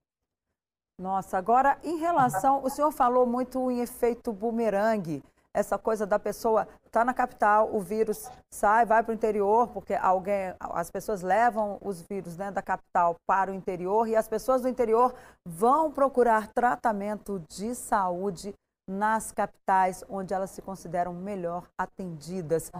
Nossa, 0.97 1.37
agora 1.37 1.77
em 1.83 1.97
relação, 1.97 2.63
o 2.63 2.69
senhor 2.69 2.91
falou 2.91 3.25
muito 3.25 3.69
em 3.69 3.81
efeito 3.81 4.31
bumerangue 4.31 5.21
essa 5.53 5.77
coisa 5.77 6.05
da 6.05 6.17
pessoa 6.17 6.67
está 6.85 7.03
na 7.03 7.13
capital, 7.13 7.73
o 7.73 7.79
vírus 7.79 8.29
sai, 8.53 8.85
vai 8.85 9.03
para 9.03 9.11
o 9.11 9.15
interior, 9.15 9.67
porque 9.69 9.93
alguém, 9.93 10.53
as 10.59 10.89
pessoas 10.89 11.21
levam 11.21 11.77
os 11.81 12.01
vírus 12.01 12.37
né, 12.37 12.51
da 12.51 12.61
capital 12.61 13.15
para 13.27 13.51
o 13.51 13.55
interior 13.55 14.07
e 14.07 14.15
as 14.15 14.27
pessoas 14.27 14.61
do 14.61 14.69
interior 14.69 15.13
vão 15.45 15.91
procurar 15.91 16.49
tratamento 16.53 17.43
de 17.49 17.75
saúde 17.75 18.53
nas 18.89 19.31
capitais, 19.31 20.03
onde 20.09 20.33
elas 20.33 20.51
se 20.51 20.61
consideram 20.61 21.13
melhor 21.13 21.67
atendidas. 21.77 22.71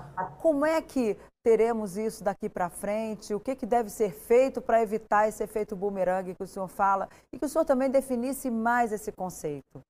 Como 0.41 0.65
é 0.65 0.81
que 0.81 1.17
teremos 1.43 1.97
isso 1.97 2.23
daqui 2.23 2.49
para 2.49 2.69
frente? 2.69 3.33
O 3.33 3.39
que, 3.39 3.55
que 3.55 3.65
deve 3.65 3.89
ser 3.89 4.11
feito 4.11 4.61
para 4.61 4.81
evitar 4.81 5.27
esse 5.27 5.43
efeito 5.43 5.75
bumerangue 5.75 6.35
que 6.35 6.43
o 6.43 6.47
senhor 6.47 6.67
fala 6.67 7.07
e 7.31 7.39
que 7.39 7.45
o 7.45 7.49
senhor 7.49 7.65
também 7.65 7.89
definisse 7.89 8.49
mais 8.49 8.91
esse 8.91 9.11
conceito? 9.11 9.81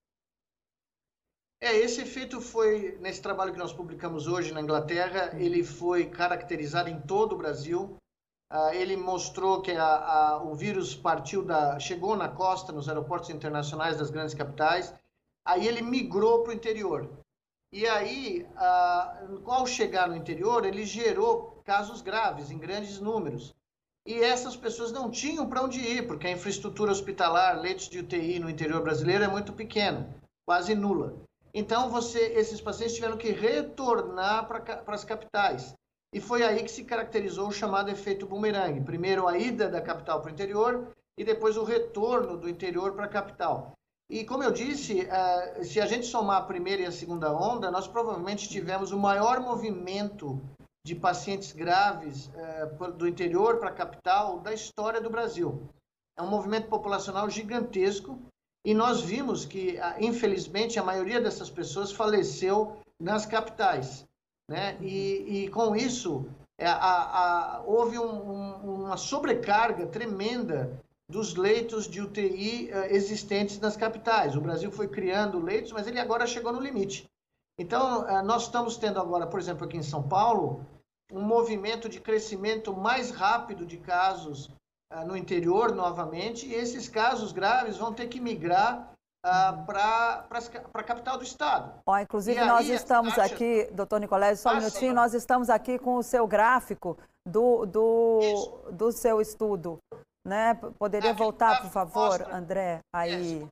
É, 1.63 1.77
esse 1.77 2.01
efeito 2.01 2.41
foi, 2.41 2.97
nesse 2.99 3.21
trabalho 3.21 3.53
que 3.53 3.59
nós 3.59 3.71
publicamos 3.71 4.25
hoje 4.25 4.51
na 4.51 4.61
Inglaterra, 4.61 5.31
ele 5.39 5.63
foi 5.63 6.07
caracterizado 6.07 6.89
em 6.89 6.99
todo 6.99 7.33
o 7.33 7.37
Brasil. 7.37 7.95
Uh, 8.51 8.73
ele 8.73 8.97
mostrou 8.97 9.61
que 9.61 9.71
a, 9.71 9.85
a, 9.85 10.43
o 10.43 10.55
vírus 10.55 10.95
partiu 10.95 11.43
da, 11.43 11.79
chegou 11.79 12.15
na 12.15 12.27
costa, 12.27 12.73
nos 12.73 12.89
aeroportos 12.89 13.29
internacionais 13.29 13.95
das 13.95 14.09
grandes 14.09 14.33
capitais, 14.33 14.91
aí 15.45 15.67
ele 15.67 15.83
migrou 15.83 16.41
para 16.41 16.49
o 16.49 16.55
interior. 16.55 17.07
E 17.71 17.87
aí, 17.87 18.45
uh, 18.55 19.49
ao 19.49 19.67
chegar 19.67 20.09
no 20.09 20.15
interior, 20.15 20.65
ele 20.65 20.83
gerou 20.83 21.61
casos 21.63 22.01
graves, 22.01 22.49
em 22.49 22.57
grandes 22.57 22.99
números. 22.99 23.53
E 24.07 24.15
essas 24.15 24.57
pessoas 24.57 24.91
não 24.91 25.11
tinham 25.11 25.47
para 25.47 25.61
onde 25.61 25.79
ir, 25.79 26.07
porque 26.07 26.25
a 26.25 26.31
infraestrutura 26.31 26.91
hospitalar, 26.91 27.61
leitos 27.61 27.87
de 27.87 27.99
UTI 27.99 28.39
no 28.39 28.49
interior 28.49 28.81
brasileiro 28.81 29.23
é 29.23 29.27
muito 29.27 29.53
pequena, 29.53 30.09
quase 30.43 30.73
nula. 30.73 31.21
Então, 31.53 31.89
você, 31.89 32.19
esses 32.33 32.61
pacientes 32.61 32.95
tiveram 32.95 33.17
que 33.17 33.31
retornar 33.31 34.47
para 34.47 34.83
as 34.87 35.03
capitais. 35.03 35.73
E 36.13 36.19
foi 36.19 36.43
aí 36.43 36.63
que 36.63 36.71
se 36.71 36.83
caracterizou 36.83 37.47
o 37.47 37.51
chamado 37.51 37.89
efeito 37.89 38.25
bumerangue. 38.25 38.81
Primeiro, 38.81 39.27
a 39.27 39.37
ida 39.37 39.69
da 39.69 39.81
capital 39.81 40.21
para 40.21 40.29
o 40.29 40.33
interior 40.33 40.91
e 41.17 41.23
depois 41.23 41.57
o 41.57 41.63
retorno 41.63 42.37
do 42.37 42.49
interior 42.49 42.93
para 42.93 43.05
a 43.05 43.09
capital. 43.09 43.73
E, 44.09 44.25
como 44.25 44.43
eu 44.43 44.51
disse, 44.51 45.07
uh, 45.07 45.63
se 45.63 45.79
a 45.79 45.85
gente 45.85 46.05
somar 46.05 46.37
a 46.37 46.45
primeira 46.45 46.81
e 46.81 46.85
a 46.85 46.91
segunda 46.91 47.31
onda, 47.31 47.71
nós 47.71 47.87
provavelmente 47.87 48.49
tivemos 48.49 48.91
o 48.91 48.99
maior 48.99 49.39
movimento 49.39 50.41
de 50.85 50.95
pacientes 50.95 51.53
graves 51.53 52.27
uh, 52.27 52.91
do 52.91 53.07
interior 53.07 53.57
para 53.57 53.69
a 53.69 53.73
capital 53.73 54.39
da 54.39 54.53
história 54.53 54.99
do 54.99 55.09
Brasil. 55.09 55.69
É 56.17 56.21
um 56.21 56.27
movimento 56.27 56.67
populacional 56.67 57.29
gigantesco 57.29 58.19
e 58.63 58.73
nós 58.73 59.01
vimos 59.01 59.45
que, 59.45 59.79
infelizmente, 59.99 60.79
a 60.79 60.83
maioria 60.83 61.19
dessas 61.19 61.49
pessoas 61.49 61.91
faleceu 61.91 62.77
nas 62.99 63.25
capitais. 63.25 64.05
Né? 64.47 64.77
E, 64.81 65.45
e 65.45 65.49
com 65.49 65.75
isso, 65.75 66.25
é, 66.57 66.67
a, 66.67 66.75
a, 66.75 67.63
houve 67.65 67.97
um, 67.97 68.03
um, 68.03 68.83
uma 68.85 68.97
sobrecarga 68.97 69.87
tremenda 69.87 70.79
dos 71.09 71.35
leitos 71.35 71.87
de 71.87 72.01
UTI 72.01 72.69
eh, 72.71 72.95
existentes 72.95 73.59
nas 73.59 73.75
capitais. 73.75 74.35
O 74.35 74.41
Brasil 74.41 74.71
foi 74.71 74.87
criando 74.87 75.39
leitos, 75.39 75.73
mas 75.73 75.85
ele 75.85 75.99
agora 75.99 76.25
chegou 76.25 76.53
no 76.53 76.61
limite. 76.61 77.05
Então, 77.57 78.07
eh, 78.07 78.21
nós 78.21 78.43
estamos 78.43 78.77
tendo 78.77 78.99
agora, 78.99 79.27
por 79.27 79.39
exemplo, 79.39 79.65
aqui 79.65 79.75
em 79.75 79.83
São 79.83 80.07
Paulo, 80.07 80.65
um 81.11 81.21
movimento 81.21 81.89
de 81.89 81.99
crescimento 81.99 82.73
mais 82.73 83.11
rápido 83.11 83.65
de 83.65 83.77
casos 83.77 84.49
no 85.05 85.15
interior 85.15 85.73
novamente, 85.73 86.45
e 86.45 86.53
esses 86.53 86.87
casos 86.87 87.31
graves 87.31 87.77
vão 87.77 87.93
ter 87.93 88.07
que 88.07 88.19
migrar 88.19 88.91
uh, 89.25 89.65
para 89.65 90.25
a 90.73 90.83
capital 90.83 91.17
do 91.17 91.23
estado. 91.23 91.73
Ó, 91.85 91.97
inclusive, 91.97 92.39
e 92.39 92.45
nós 92.45 92.67
estamos 92.67 93.15
taxas... 93.15 93.31
aqui, 93.31 93.69
doutor 93.71 93.99
Nicolés, 93.99 94.39
só 94.39 94.49
um 94.49 94.53
ah, 94.53 94.55
minutinho, 94.55 94.93
nós 94.93 95.13
estamos 95.13 95.49
aqui 95.49 95.79
com 95.79 95.95
o 95.95 96.03
seu 96.03 96.27
gráfico 96.27 96.97
do, 97.25 97.65
do, 97.65 98.69
do 98.71 98.91
seu 98.91 99.21
estudo. 99.21 99.79
né? 100.25 100.53
Poderia 100.77 101.13
voltar, 101.13 101.61
por 101.61 101.71
favor, 101.71 102.19
mostra, 102.19 102.35
André? 102.35 102.79
Aí. 102.93 103.47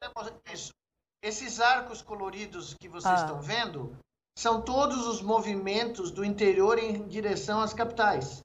Isso. 0.54 0.74
Esses 1.22 1.60
arcos 1.60 2.02
coloridos 2.02 2.76
que 2.80 2.88
vocês 2.88 3.14
ah. 3.14 3.26
estão 3.26 3.42
vendo 3.42 3.98
são 4.38 4.62
todos 4.62 5.06
os 5.06 5.22
movimentos 5.22 6.12
do 6.12 6.24
interior 6.24 6.80
em 6.80 7.06
direção 7.08 7.60
às 7.60 7.74
capitais. 7.74 8.42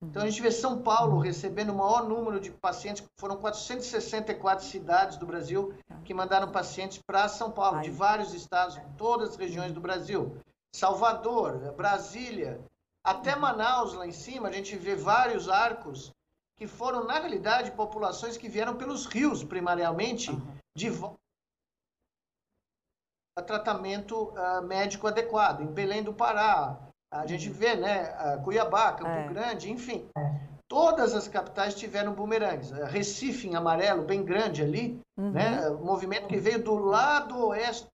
Então 0.00 0.22
a 0.22 0.28
gente 0.28 0.40
vê 0.40 0.50
São 0.50 0.80
Paulo 0.80 1.18
recebendo 1.18 1.70
o 1.70 1.76
maior 1.76 2.08
número 2.08 2.38
de 2.38 2.52
pacientes, 2.52 3.04
foram 3.18 3.36
464 3.36 4.64
cidades 4.64 5.16
do 5.16 5.26
Brasil 5.26 5.74
que 6.04 6.14
mandaram 6.14 6.52
pacientes 6.52 7.00
para 7.04 7.28
São 7.28 7.50
Paulo, 7.50 7.80
de 7.80 7.90
vários 7.90 8.32
estados, 8.32 8.78
todas 8.96 9.30
as 9.30 9.36
regiões 9.36 9.72
do 9.72 9.80
Brasil. 9.80 10.40
Salvador, 10.72 11.74
Brasília, 11.74 12.60
até 13.04 13.34
Manaus 13.34 13.94
lá 13.94 14.06
em 14.06 14.12
cima, 14.12 14.48
a 14.48 14.52
gente 14.52 14.76
vê 14.76 14.94
vários 14.94 15.48
arcos 15.48 16.12
que 16.56 16.66
foram, 16.66 17.04
na 17.04 17.18
realidade, 17.18 17.70
populações 17.72 18.36
que 18.36 18.48
vieram 18.48 18.76
pelos 18.76 19.06
rios, 19.06 19.42
primariamente, 19.42 20.30
de 20.76 20.90
volta 20.90 21.16
a 23.36 23.42
tratamento 23.42 24.30
uh, 24.30 24.62
médico 24.62 25.06
adequado. 25.06 25.60
Em 25.60 25.72
Belém 25.72 26.02
do 26.02 26.12
Pará, 26.12 26.87
a 27.10 27.26
gente 27.26 27.48
vê, 27.48 27.74
né, 27.74 28.38
Cuiabá, 28.44 28.92
Campo 28.92 29.10
é. 29.10 29.28
Grande, 29.28 29.70
enfim. 29.70 30.08
Todas 30.68 31.14
as 31.14 31.26
capitais 31.26 31.74
tiveram 31.74 32.14
bumerangues. 32.14 32.70
Recife, 32.70 33.48
em 33.48 33.56
amarelo, 33.56 34.04
bem 34.04 34.22
grande 34.22 34.62
ali, 34.62 35.00
uhum. 35.16 35.32
né? 35.32 35.66
O 35.70 35.82
movimento 35.82 36.28
que 36.28 36.36
veio 36.36 36.62
do 36.62 36.74
lado 36.74 37.38
oeste. 37.46 37.86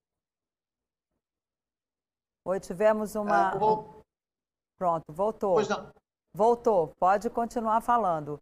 Oi, 2.45 2.59
tivemos 2.59 3.15
uma... 3.15 3.53
Ah, 3.53 3.57
vou... 3.57 4.03
Pronto, 4.77 5.05
voltou. 5.09 5.55
Pois 5.55 5.69
não. 5.69 5.89
Voltou, 6.35 6.89
pode 6.99 7.31
continuar 7.31 7.81
falando. 7.81 8.41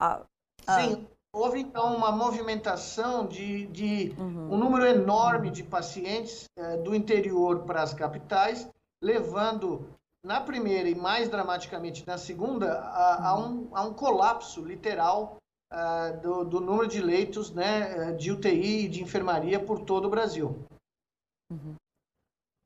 Ah, 0.00 0.24
ah. 0.66 0.80
Sim, 0.80 1.06
houve 1.30 1.60
então 1.60 1.94
uma 1.94 2.10
movimentação 2.10 3.26
de, 3.26 3.66
de 3.66 4.14
uhum. 4.18 4.54
um 4.54 4.56
número 4.56 4.86
enorme 4.86 5.50
de 5.50 5.62
pacientes 5.62 6.48
eh, 6.56 6.78
do 6.78 6.94
interior 6.94 7.64
para 7.64 7.82
as 7.82 7.92
capitais, 7.92 8.66
levando 9.02 9.86
na 10.24 10.40
primeira 10.40 10.88
e 10.88 10.94
mais 10.94 11.28
dramaticamente 11.28 12.06
na 12.06 12.18
segunda, 12.18 12.80
a, 12.80 13.30
a, 13.30 13.38
um, 13.38 13.68
a 13.76 13.82
um, 13.84 13.94
colapso 13.94 14.64
literal 14.64 15.36
uh, 15.72 16.20
do, 16.20 16.44
do, 16.44 16.60
número 16.60 16.88
de 16.88 17.00
leitos 17.00 17.52
né, 17.52 18.12
de 18.12 18.32
UTI 18.32 18.84
e 18.84 18.88
de 18.88 19.02
enfermaria 19.02 19.58
por 19.58 19.80
todo 19.80 20.06
o 20.06 20.10
Brasil. 20.10 20.64
Uhum. 21.50 21.74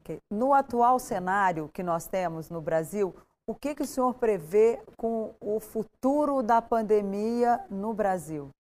Okay. 0.01 0.19
No 0.31 0.53
atual 0.53 0.99
cenário 0.99 1.69
que 1.69 1.83
nós 1.83 2.09
temos 2.09 2.51
no 2.51 2.61
Brasil, 2.61 3.15
o 3.47 3.55
que, 3.55 3.75
que 3.75 3.83
o 3.83 3.87
senhor 3.87 4.15
prevê 4.15 4.83
com 4.97 5.35
o 5.41 5.61
futuro 5.61 6.43
da 6.43 6.61
pandemia 6.61 7.65
no 7.71 7.93
Brasil? 7.95 8.51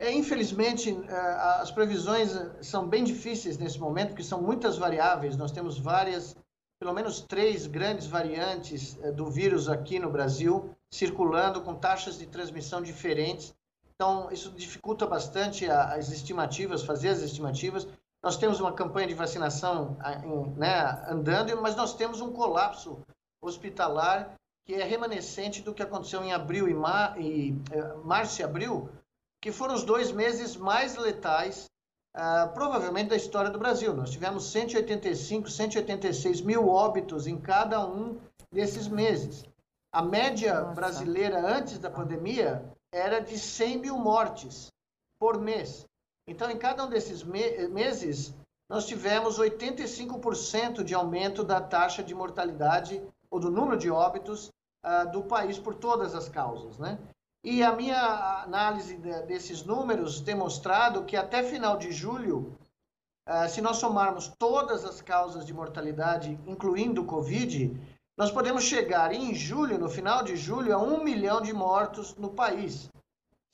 É, 0.00 0.12
infelizmente, 0.12 0.90
é, 1.08 1.16
as 1.60 1.70
previsões 1.70 2.32
são 2.62 2.88
bem 2.88 3.04
difíceis 3.04 3.56
nesse 3.56 3.78
momento, 3.78 4.08
porque 4.08 4.24
são 4.24 4.42
muitas 4.42 4.76
variáveis. 4.76 5.36
Nós 5.36 5.52
temos 5.52 5.78
várias 5.78 6.36
pelo 6.84 6.92
menos 6.92 7.22
três 7.22 7.66
grandes 7.66 8.06
variantes 8.06 8.98
eh, 9.00 9.10
do 9.10 9.30
vírus 9.30 9.70
aqui 9.70 9.98
no 9.98 10.10
Brasil, 10.10 10.68
circulando 10.90 11.62
com 11.62 11.74
taxas 11.74 12.18
de 12.18 12.26
transmissão 12.26 12.82
diferentes. 12.82 13.54
Então, 13.94 14.30
isso 14.30 14.50
dificulta 14.50 15.06
bastante 15.06 15.64
as 15.66 16.10
estimativas, 16.10 16.82
fazer 16.82 17.08
as 17.08 17.22
estimativas. 17.22 17.88
Nós 18.22 18.36
temos 18.36 18.60
uma 18.60 18.70
campanha 18.70 19.06
de 19.06 19.14
vacinação 19.14 19.96
né, 20.58 21.02
andando, 21.08 21.58
mas 21.62 21.74
nós 21.74 21.94
temos 21.94 22.20
um 22.20 22.30
colapso 22.34 22.98
hospitalar 23.40 24.34
que 24.66 24.74
é 24.74 24.84
remanescente 24.84 25.62
do 25.62 25.72
que 25.72 25.82
aconteceu 25.82 26.22
em 26.22 26.34
abril 26.34 26.68
e, 26.68 26.74
mar, 26.74 27.18
e 27.18 27.58
eh, 27.72 27.94
março 28.04 28.42
e 28.42 28.44
abril, 28.44 28.90
que 29.40 29.50
foram 29.50 29.74
os 29.74 29.84
dois 29.84 30.12
meses 30.12 30.54
mais 30.54 30.96
letais 30.96 31.64
Uh, 32.14 32.52
provavelmente 32.54 33.08
da 33.08 33.16
história 33.16 33.50
do 33.50 33.58
Brasil. 33.58 33.92
Nós 33.92 34.10
tivemos 34.10 34.50
185, 34.52 35.50
186 35.50 36.40
mil 36.42 36.68
óbitos 36.68 37.26
em 37.26 37.36
cada 37.36 37.84
um 37.84 38.20
desses 38.52 38.86
meses. 38.86 39.44
A 39.92 40.00
média 40.00 40.60
Nossa. 40.60 40.74
brasileira 40.74 41.40
antes 41.40 41.78
da 41.78 41.90
pandemia 41.90 42.64
era 42.92 43.18
de 43.18 43.36
100 43.36 43.78
mil 43.78 43.98
mortes 43.98 44.68
por 45.18 45.40
mês. 45.40 45.84
Então, 46.28 46.48
em 46.50 46.56
cada 46.56 46.84
um 46.84 46.88
desses 46.88 47.24
me 47.24 47.66
meses, 47.68 48.32
nós 48.70 48.86
tivemos 48.86 49.38
85% 49.38 50.84
de 50.84 50.94
aumento 50.94 51.42
da 51.42 51.60
taxa 51.60 52.02
de 52.02 52.14
mortalidade 52.14 53.02
ou 53.30 53.40
do 53.40 53.50
número 53.50 53.76
de 53.76 53.90
óbitos 53.90 54.50
uh, 54.84 55.10
do 55.10 55.24
país 55.24 55.58
por 55.58 55.74
todas 55.74 56.14
as 56.14 56.28
causas, 56.28 56.78
né? 56.78 56.98
E 57.44 57.62
a 57.62 57.72
minha 57.72 58.42
análise 58.42 58.96
desses 59.26 59.62
números 59.62 60.18
tem 60.18 60.34
mostrado 60.34 61.04
que 61.04 61.14
até 61.14 61.42
final 61.42 61.76
de 61.76 61.92
julho, 61.92 62.56
eh, 63.28 63.48
se 63.48 63.60
nós 63.60 63.76
somarmos 63.76 64.28
todas 64.38 64.82
as 64.82 65.02
causas 65.02 65.44
de 65.44 65.52
mortalidade, 65.52 66.40
incluindo 66.46 67.02
o 67.02 67.06
Covid, 67.06 67.78
nós 68.16 68.30
podemos 68.30 68.64
chegar 68.64 69.12
em 69.12 69.34
julho, 69.34 69.78
no 69.78 69.90
final 69.90 70.22
de 70.22 70.36
julho, 70.36 70.74
a 70.74 70.78
um 70.78 71.04
milhão 71.04 71.42
de 71.42 71.52
mortos 71.52 72.14
no 72.16 72.30
país. 72.30 72.88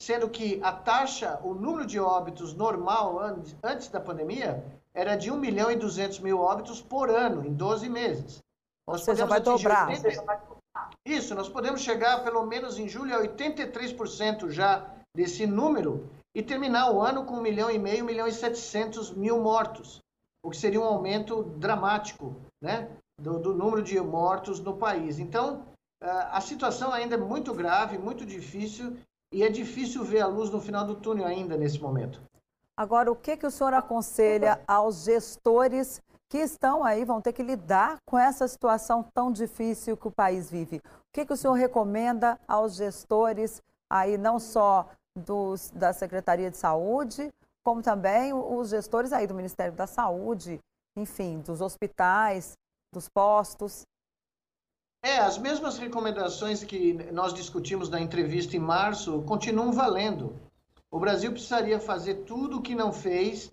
Sendo 0.01 0.29
que 0.29 0.61
a 0.63 0.71
taxa, 0.71 1.41
o 1.43 1.53
número 1.53 1.85
de 1.85 1.99
óbitos 1.99 2.53
normal 2.53 3.19
antes 3.61 3.89
da 3.89 3.99
pandemia 3.99 4.63
era 4.93 5.17
de 5.17 5.29
1 5.29 5.37
milhão 5.37 5.69
e 5.69 5.75
200 5.75 6.19
mil 6.19 6.39
óbitos 6.39 6.81
por 6.81 7.09
ano, 7.09 7.45
em 7.45 7.53
12 7.53 7.89
meses. 7.89 8.39
Ou 8.87 8.97
seja, 8.97 9.25
vai 9.25 9.41
dobrar. 9.41 9.89
80... 9.89 10.60
Isso, 11.05 11.33
nós 11.33 11.49
podemos 11.49 11.81
chegar 11.81 12.23
pelo 12.23 12.45
menos 12.45 12.77
em 12.77 12.87
julho 12.87 13.15
a 13.15 13.21
83% 13.21 14.49
já 14.49 14.87
desse 15.15 15.47
número 15.47 16.09
e 16.35 16.43
terminar 16.43 16.91
o 16.91 17.01
ano 17.01 17.25
com 17.25 17.37
1 17.37 17.41
milhão 17.41 17.71
e 17.71 17.79
meio, 17.79 18.03
1 18.03 18.07
milhão 18.07 18.27
e 18.27 18.31
700 18.31 19.11
mil 19.11 19.41
mortos, 19.41 19.99
o 20.43 20.49
que 20.49 20.57
seria 20.57 20.79
um 20.79 20.85
aumento 20.85 21.43
dramático 21.57 22.35
né, 22.61 22.89
do, 23.19 23.39
do 23.39 23.53
número 23.53 23.81
de 23.81 23.99
mortos 23.99 24.59
no 24.59 24.77
país. 24.77 25.19
Então, 25.19 25.65
a 26.01 26.41
situação 26.41 26.91
ainda 26.91 27.15
é 27.15 27.17
muito 27.17 27.53
grave, 27.53 27.97
muito 27.97 28.25
difícil 28.25 28.97
e 29.33 29.43
é 29.43 29.49
difícil 29.49 30.03
ver 30.03 30.21
a 30.21 30.27
luz 30.27 30.49
no 30.49 30.59
final 30.59 30.85
do 30.85 30.95
túnel 30.95 31.25
ainda 31.25 31.57
nesse 31.57 31.79
momento. 31.79 32.21
Agora, 32.75 33.11
o 33.11 33.15
que, 33.15 33.37
que 33.37 33.45
o 33.45 33.51
senhor 33.51 33.73
aconselha 33.73 34.61
aos 34.67 35.03
gestores 35.03 36.01
que 36.31 36.37
estão 36.37 36.81
aí, 36.81 37.03
vão 37.03 37.21
ter 37.21 37.33
que 37.33 37.43
lidar 37.43 37.97
com 38.05 38.17
essa 38.17 38.47
situação 38.47 39.03
tão 39.13 39.29
difícil 39.29 39.97
que 39.97 40.07
o 40.07 40.11
país 40.11 40.49
vive. 40.49 40.77
O 40.77 41.11
que, 41.13 41.25
que 41.25 41.33
o 41.33 41.35
senhor 41.35 41.55
recomenda 41.55 42.39
aos 42.47 42.75
gestores 42.75 43.61
aí, 43.91 44.17
não 44.17 44.39
só 44.39 44.89
dos, 45.13 45.69
da 45.71 45.91
Secretaria 45.91 46.49
de 46.49 46.55
Saúde, 46.55 47.29
como 47.61 47.81
também 47.81 48.31
os 48.31 48.69
gestores 48.69 49.11
aí 49.11 49.27
do 49.27 49.33
Ministério 49.33 49.73
da 49.73 49.85
Saúde, 49.85 50.57
enfim, 50.95 51.41
dos 51.41 51.59
hospitais, 51.59 52.53
dos 52.93 53.09
postos? 53.09 53.81
É, 55.03 55.17
as 55.17 55.37
mesmas 55.37 55.77
recomendações 55.77 56.63
que 56.63 56.93
nós 57.11 57.33
discutimos 57.33 57.89
na 57.89 57.99
entrevista 57.99 58.55
em 58.55 58.59
março 58.59 59.21
continuam 59.23 59.73
valendo. 59.73 60.39
O 60.89 60.97
Brasil 60.97 61.33
precisaria 61.33 61.77
fazer 61.77 62.23
tudo 62.23 62.59
o 62.59 62.61
que 62.61 62.73
não 62.73 62.93
fez 62.93 63.51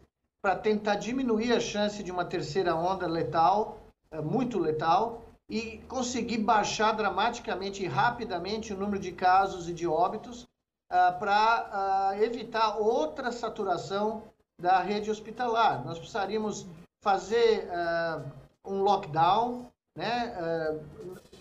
para 0.49 0.57
tentar 0.57 0.95
diminuir 0.95 1.53
a 1.53 1.61
chance 1.61 2.03
de 2.03 2.11
uma 2.11 2.25
terceira 2.25 2.75
onda 2.75 3.07
letal, 3.07 3.81
eh, 4.11 4.19
muito 4.23 4.59
letal, 4.59 5.21
e 5.47 5.77
conseguir 5.87 6.39
baixar 6.39 6.93
dramaticamente 6.93 7.85
e 7.85 7.87
rapidamente 7.87 8.73
o 8.73 8.77
número 8.79 8.99
de 8.99 9.13
casos 9.13 9.69
e 9.69 9.75
de 9.75 9.87
óbitos 9.87 10.45
uh, 10.91 11.19
para 11.19 12.15
uh, 12.17 12.23
evitar 12.23 12.79
outra 12.79 13.31
saturação 13.31 14.23
da 14.59 14.81
rede 14.81 15.11
hospitalar. 15.11 15.85
Nós 15.85 15.99
precisaríamos 15.99 16.67
fazer 17.05 17.69
uh, 17.69 18.25
um 18.65 18.81
lockdown, 18.81 19.67
né, 19.95 20.35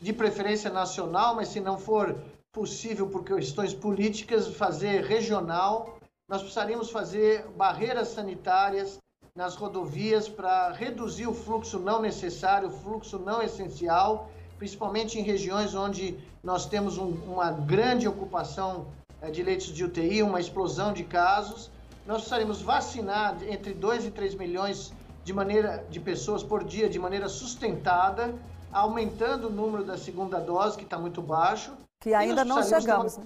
de 0.02 0.12
preferência 0.12 0.70
nacional, 0.70 1.34
mas 1.34 1.48
se 1.48 1.62
não 1.62 1.78
for 1.78 2.14
possível 2.52 3.08
por 3.08 3.24
questões 3.24 3.74
políticas, 3.74 4.54
fazer 4.54 5.06
regional 5.06 5.97
nós 6.28 6.42
precisaríamos 6.42 6.92
fazer 6.92 7.48
barreiras 7.56 8.10
sanitárias 8.10 9.00
nas 9.34 9.56
rodovias 9.56 10.28
para 10.28 10.72
reduzir 10.72 11.26
o 11.26 11.34
fluxo 11.34 11.80
não 11.80 12.02
necessário, 12.02 12.68
o 12.68 12.72
fluxo 12.72 13.18
não 13.18 13.42
essencial, 13.42 14.30
principalmente 14.58 15.18
em 15.18 15.22
regiões 15.22 15.74
onde 15.74 16.18
nós 16.44 16.66
temos 16.66 16.98
um, 16.98 17.12
uma 17.28 17.52
grande 17.52 18.08
ocupação 18.08 18.88
é, 19.22 19.32
de 19.32 19.42
leitos 19.42 19.68
de 19.68 19.86
UTI, 19.86 20.22
uma 20.22 20.40
explosão 20.40 20.92
de 20.92 21.06
casos. 21.06 21.72
Nós 22.06 22.18
precisaríamos 22.18 22.62
vacinar 22.62 23.38
entre 23.48 23.74
2 23.74 24.06
e 24.06 24.12
3 24.12 24.36
milhões 24.36 24.92
de, 25.24 25.32
maneira, 25.32 25.86
de 25.90 26.00
pessoas 26.00 26.44
por 26.44 26.64
dia 26.64 26.90
de 26.90 27.00
maneira 27.00 27.30
sustentada, 27.30 28.36
aumentando 28.72 29.48
o 29.48 29.52
número 29.52 29.86
da 29.86 29.98
segunda 29.98 30.40
dose, 30.40 30.78
que 30.78 30.84
está 30.84 30.98
muito 30.98 31.22
baixo. 31.22 31.72
Que 32.02 32.14
ainda 32.14 32.44
não 32.44 32.62
chegamos. 32.64 33.18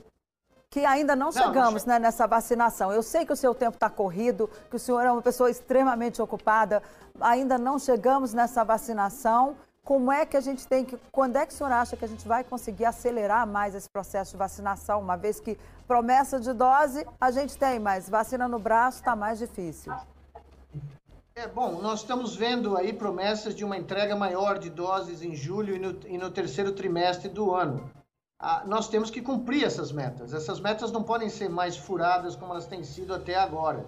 Que 0.72 0.86
ainda 0.86 1.18
não, 1.18 1.26
não 1.26 1.32
chegamos 1.34 1.86
não... 1.86 1.94
Né, 1.94 2.00
nessa 2.00 2.26
vacinação. 2.26 2.94
Eu 2.94 3.04
sei 3.04 3.26
que 3.26 3.34
o 3.34 3.36
seu 3.36 3.54
tempo 3.54 3.76
está 3.76 3.90
corrido, 3.90 4.50
que 4.70 4.78
o 4.78 4.80
senhor 4.80 5.06
é 5.06 5.12
uma 5.12 5.22
pessoa 5.22 5.52
extremamente 5.52 6.22
ocupada, 6.22 6.82
ainda 7.20 7.58
não 7.58 7.78
chegamos 7.78 8.34
nessa 8.34 8.64
vacinação. 8.64 9.58
como 9.84 10.10
é 10.12 10.26
que 10.26 10.38
a 10.38 10.42
gente 10.42 10.66
tem 10.66 10.86
que, 10.86 10.98
quando 11.12 11.36
é 11.36 11.46
que 11.46 11.54
o 11.54 11.56
senhor 11.56 11.74
acha 11.74 11.98
que 11.98 12.06
a 12.06 12.08
gente 12.08 12.26
vai 12.26 12.44
conseguir 12.46 12.86
acelerar 12.86 13.46
mais 13.46 13.76
esse 13.76 13.90
processo 13.90 14.32
de 14.32 14.38
vacinação, 14.38 15.02
uma 15.02 15.18
vez 15.18 15.42
que 15.42 15.60
promessa 15.86 16.40
de 16.40 16.54
dose 16.54 17.06
a 17.20 17.32
gente 17.32 17.58
tem, 17.58 17.78
mas 17.78 18.08
vacina 18.08 18.48
no 18.48 18.58
braço 18.58 19.00
está 19.00 19.14
mais 19.14 19.40
difícil? 19.40 19.94
É 21.36 21.48
bom, 21.48 21.82
nós 21.82 22.00
estamos 22.00 22.36
vendo 22.36 22.78
aí 22.78 22.94
promessas 22.94 23.54
de 23.54 23.66
uma 23.66 23.76
entrega 23.76 24.16
maior 24.16 24.58
de 24.58 24.70
doses 24.70 25.22
em 25.22 25.36
julho 25.36 25.76
e 25.76 25.80
no, 25.80 26.00
e 26.08 26.18
no 26.18 26.32
terceiro 26.32 26.72
trimestre 26.72 27.28
do 27.28 27.54
ano. 27.54 27.90
Ah, 28.44 28.64
nós 28.66 28.88
temos 28.88 29.12
que 29.12 29.22
cumprir 29.22 29.64
essas 29.64 29.92
metas. 29.92 30.34
Essas 30.34 30.60
metas 30.60 30.92
não 30.92 31.04
podem 31.04 31.30
ser 31.30 31.48
mais 31.48 31.78
furadas 31.78 32.36
como 32.36 32.52
elas 32.52 32.66
têm 32.66 32.84
sido 32.84 33.14
até 33.14 33.36
agora 33.36 33.86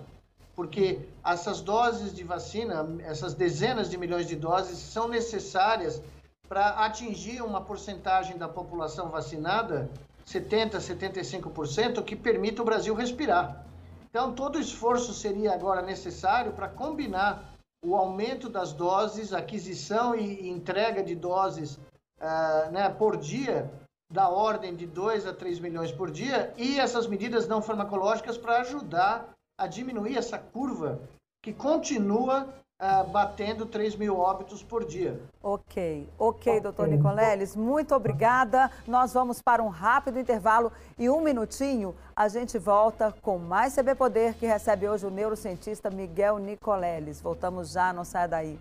porque 0.55 1.07
essas 1.25 1.61
doses 1.61 2.13
de 2.13 2.23
vacina, 2.23 2.87
essas 3.03 3.33
dezenas 3.33 3.89
de 3.89 3.97
milhões 3.97 4.27
de 4.27 4.35
doses, 4.35 4.77
são 4.77 5.07
necessárias 5.07 6.01
para 6.47 6.69
atingir 6.85 7.41
uma 7.41 7.61
porcentagem 7.61 8.37
da 8.37 8.47
população 8.47 9.09
vacinada, 9.09 9.89
70%, 10.25 10.77
75%, 10.77 12.03
que 12.03 12.15
permita 12.15 12.61
o 12.61 12.65
Brasil 12.65 12.93
respirar. 12.93 13.65
Então, 14.09 14.33
todo 14.33 14.59
esforço 14.59 15.13
seria 15.13 15.53
agora 15.53 15.81
necessário 15.81 16.53
para 16.53 16.67
combinar 16.67 17.51
o 17.83 17.95
aumento 17.95 18.47
das 18.47 18.71
doses, 18.71 19.33
aquisição 19.33 20.15
e 20.15 20.47
entrega 20.47 21.03
de 21.03 21.15
doses 21.15 21.75
uh, 22.21 22.71
né, 22.71 22.89
por 22.89 23.17
dia, 23.17 23.69
da 24.13 24.29
ordem 24.29 24.75
de 24.75 24.85
2 24.85 25.25
a 25.25 25.33
3 25.33 25.59
milhões 25.59 25.91
por 25.91 26.11
dia, 26.11 26.53
e 26.55 26.79
essas 26.79 27.07
medidas 27.07 27.47
não 27.47 27.63
farmacológicas 27.63 28.37
para 28.37 28.61
ajudar 28.61 29.33
a 29.57 29.65
diminuir 29.65 30.15
essa 30.15 30.37
curva 30.37 31.01
que 31.41 31.51
continua 31.51 32.47
uh, 32.79 33.09
batendo 33.09 33.65
3 33.65 33.95
mil 33.95 34.19
óbitos 34.19 34.61
por 34.61 34.85
dia. 34.85 35.19
Ok, 35.41 36.07
ok, 36.19 36.59
doutor 36.59 36.87
Nicoleles, 36.87 37.55
muito 37.55 37.95
obrigada. 37.95 38.69
Nós 38.87 39.11
vamos 39.11 39.41
para 39.41 39.63
um 39.63 39.69
rápido 39.69 40.19
intervalo 40.19 40.71
e 40.97 41.09
um 41.09 41.19
minutinho 41.19 41.95
a 42.15 42.27
gente 42.27 42.59
volta 42.59 43.11
com 43.19 43.39
mais 43.39 43.73
CB 43.73 43.95
Poder, 43.95 44.35
que 44.35 44.45
recebe 44.45 44.87
hoje 44.87 45.07
o 45.07 45.09
neurocientista 45.09 45.89
Miguel 45.89 46.37
Nicoleles. 46.37 47.19
Voltamos 47.19 47.71
já, 47.71 47.91
não 47.91 48.05
saia 48.05 48.27
daí. 48.27 48.59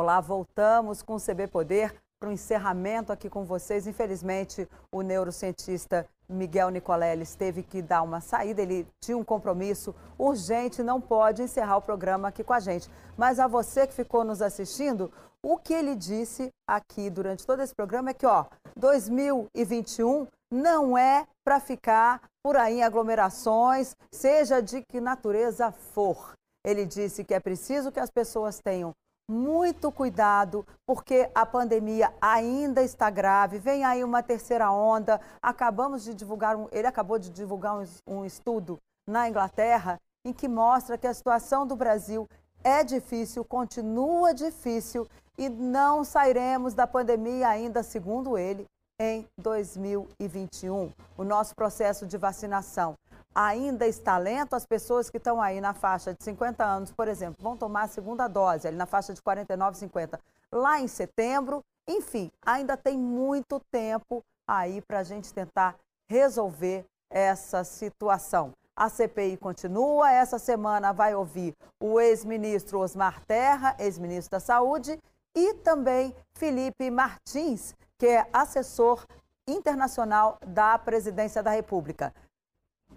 Olá, 0.00 0.20
voltamos 0.20 1.02
com 1.02 1.16
o 1.16 1.20
CB 1.20 1.48
Poder 1.48 1.92
para 2.20 2.28
o 2.28 2.32
encerramento 2.32 3.12
aqui 3.12 3.28
com 3.28 3.44
vocês. 3.44 3.84
Infelizmente, 3.84 4.68
o 4.92 5.02
neurocientista 5.02 6.06
Miguel 6.28 6.70
Nicoleles 6.70 7.34
teve 7.34 7.64
que 7.64 7.82
dar 7.82 8.02
uma 8.02 8.20
saída, 8.20 8.62
ele 8.62 8.86
tinha 9.02 9.18
um 9.18 9.24
compromisso 9.24 9.92
urgente, 10.16 10.84
não 10.84 11.00
pode 11.00 11.42
encerrar 11.42 11.78
o 11.78 11.82
programa 11.82 12.28
aqui 12.28 12.44
com 12.44 12.52
a 12.52 12.60
gente. 12.60 12.88
Mas 13.16 13.40
a 13.40 13.48
você 13.48 13.88
que 13.88 13.92
ficou 13.92 14.22
nos 14.22 14.40
assistindo, 14.40 15.10
o 15.44 15.58
que 15.58 15.74
ele 15.74 15.96
disse 15.96 16.48
aqui 16.64 17.10
durante 17.10 17.44
todo 17.44 17.60
esse 17.60 17.74
programa 17.74 18.10
é 18.10 18.14
que, 18.14 18.24
ó, 18.24 18.44
2021 18.76 20.28
não 20.48 20.96
é 20.96 21.26
para 21.44 21.58
ficar 21.58 22.22
por 22.40 22.56
aí 22.56 22.78
em 22.78 22.84
aglomerações, 22.84 23.96
seja 24.12 24.62
de 24.62 24.80
que 24.80 25.00
natureza 25.00 25.72
for. 25.72 26.34
Ele 26.64 26.86
disse 26.86 27.24
que 27.24 27.34
é 27.34 27.40
preciso 27.40 27.90
que 27.90 27.98
as 27.98 28.10
pessoas 28.10 28.60
tenham 28.60 28.94
muito 29.28 29.92
cuidado, 29.92 30.66
porque 30.86 31.30
a 31.34 31.44
pandemia 31.44 32.12
ainda 32.20 32.82
está 32.82 33.10
grave, 33.10 33.58
vem 33.58 33.84
aí 33.84 34.02
uma 34.02 34.22
terceira 34.22 34.70
onda. 34.72 35.20
Acabamos 35.42 36.02
de 36.02 36.14
divulgar, 36.14 36.56
um, 36.56 36.66
ele 36.72 36.86
acabou 36.86 37.18
de 37.18 37.28
divulgar 37.28 37.78
um, 37.78 37.84
um 38.06 38.24
estudo 38.24 38.78
na 39.06 39.28
Inglaterra 39.28 40.00
em 40.24 40.32
que 40.32 40.48
mostra 40.48 40.96
que 40.96 41.06
a 41.06 41.14
situação 41.14 41.66
do 41.66 41.76
Brasil 41.76 42.26
é 42.64 42.82
difícil, 42.82 43.44
continua 43.44 44.34
difícil 44.34 45.06
e 45.36 45.48
não 45.48 46.02
sairemos 46.02 46.74
da 46.74 46.86
pandemia 46.86 47.48
ainda, 47.48 47.82
segundo 47.82 48.36
ele, 48.36 48.66
em 49.00 49.26
2021. 49.38 50.90
O 51.16 51.22
nosso 51.22 51.54
processo 51.54 52.06
de 52.06 52.16
vacinação 52.16 52.96
ainda 53.34 53.86
está 53.86 54.18
lento, 54.18 54.54
as 54.54 54.66
pessoas 54.66 55.10
que 55.10 55.16
estão 55.16 55.40
aí 55.40 55.60
na 55.60 55.74
faixa 55.74 56.14
de 56.14 56.22
50 56.24 56.64
anos, 56.64 56.90
por 56.92 57.08
exemplo, 57.08 57.42
vão 57.42 57.56
tomar 57.56 57.82
a 57.82 57.88
segunda 57.88 58.26
dose, 58.28 58.66
ali 58.66 58.76
na 58.76 58.86
faixa 58.86 59.14
de 59.14 59.22
49, 59.22 59.76
50, 59.76 60.20
lá 60.52 60.80
em 60.80 60.88
setembro. 60.88 61.64
Enfim, 61.86 62.30
ainda 62.44 62.76
tem 62.76 62.98
muito 62.98 63.60
tempo 63.70 64.24
aí 64.46 64.80
para 64.82 65.00
a 65.00 65.02
gente 65.02 65.32
tentar 65.32 65.76
resolver 66.08 66.84
essa 67.10 67.64
situação. 67.64 68.52
A 68.76 68.88
CPI 68.88 69.36
continua. 69.38 70.12
Essa 70.12 70.38
semana 70.38 70.92
vai 70.92 71.14
ouvir 71.14 71.54
o 71.80 71.98
ex-ministro 71.98 72.78
Osmar 72.78 73.20
Terra, 73.26 73.74
ex-ministro 73.78 74.32
da 74.32 74.40
Saúde, 74.40 75.00
e 75.34 75.54
também 75.54 76.14
Felipe 76.34 76.90
Martins, 76.90 77.74
que 77.98 78.06
é 78.06 78.28
assessor 78.32 79.04
internacional 79.46 80.38
da 80.46 80.78
Presidência 80.78 81.42
da 81.42 81.50
República. 81.50 82.14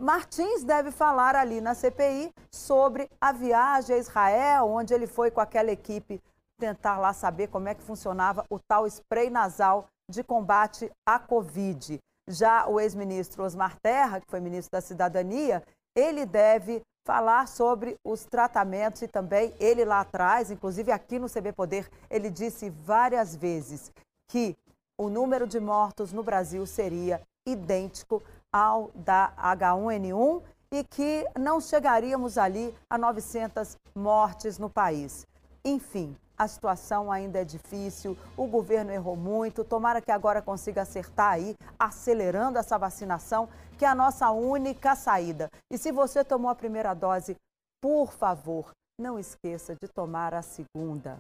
Martins 0.02 0.64
deve 0.64 0.90
falar 0.90 1.36
ali 1.36 1.62
na 1.62 1.76
CPI 1.76 2.34
sobre 2.52 3.08
a 3.22 3.32
viagem 3.32 3.96
a 3.96 4.00
Israel, 4.00 4.68
onde 4.68 4.96
ele 4.96 5.06
foi 5.06 5.30
com 5.30 5.40
aquela 5.40 5.72
equipe 5.72 6.20
tentar 6.60 6.98
lá 6.98 7.14
saber 7.14 7.50
como 7.50 7.70
é 7.70 7.76
que 7.76 7.84
funcionava 7.84 8.44
o 8.50 8.58
tal 8.58 8.88
spray 8.88 9.30
nasal 9.30 9.88
de 10.10 10.24
combate 10.24 10.92
à 11.06 11.20
Covid. 11.20 12.00
Já 12.28 12.68
o 12.68 12.80
ex-ministro 12.80 13.44
Osmar 13.44 13.78
Terra, 13.80 14.20
que 14.20 14.26
foi 14.28 14.40
ministro 14.40 14.72
da 14.72 14.82
Cidadania, 14.82 15.62
ele 15.96 16.26
deve 16.26 16.82
falar 17.06 17.48
sobre 17.48 17.96
os 18.04 18.26
tratamentos 18.26 19.04
e 19.04 19.08
também 19.08 19.54
ele 19.60 19.86
lá 19.86 20.00
atrás, 20.00 20.50
inclusive 20.50 20.92
aqui 20.92 21.20
no 21.20 21.30
CB 21.30 21.54
Poder, 21.54 21.88
ele 22.10 22.32
disse 22.32 22.72
várias 22.72 23.36
vezes 23.36 23.92
que 24.28 24.58
o 24.98 25.10
número 25.10 25.46
de 25.46 25.60
mortos 25.60 26.12
no 26.12 26.24
Brasil 26.24 26.66
seria 26.66 27.22
idêntico 27.46 28.22
ao 28.54 28.92
da 28.94 29.34
H1N1 29.38 30.42
e 30.74 30.84
que 30.84 31.26
não 31.38 31.60
chegaríamos 31.60 32.38
ali 32.38 32.74
a 32.90 32.98
900 32.98 33.76
mortes 33.96 34.58
no 34.58 34.70
país. 34.70 35.26
Enfim, 35.64 36.16
a 36.38 36.48
situação 36.48 37.12
ainda 37.12 37.40
é 37.40 37.46
difícil, 37.46 38.18
o 38.36 38.48
governo 38.48 38.92
errou 38.92 39.16
muito, 39.16 39.64
tomara 39.64 40.02
que 40.02 40.12
agora 40.12 40.42
consiga 40.42 40.82
acertar 40.82 41.34
aí, 41.34 41.56
acelerando 41.78 42.58
essa 42.58 42.80
vacinação, 42.80 43.48
que 43.78 43.86
é 43.86 43.88
a 43.88 43.94
nossa 43.94 44.32
única 44.32 44.96
saída. 44.96 45.52
E 45.70 45.78
se 45.78 45.92
você 45.92 46.24
tomou 46.24 46.50
a 46.50 46.56
primeira 46.56 46.94
dose, 46.96 47.36
por 47.80 48.12
favor, 48.12 48.72
não 49.00 49.20
esqueça 49.20 49.76
de 49.76 49.88
tomar 49.88 50.34
a 50.34 50.42
segunda. 50.42 51.20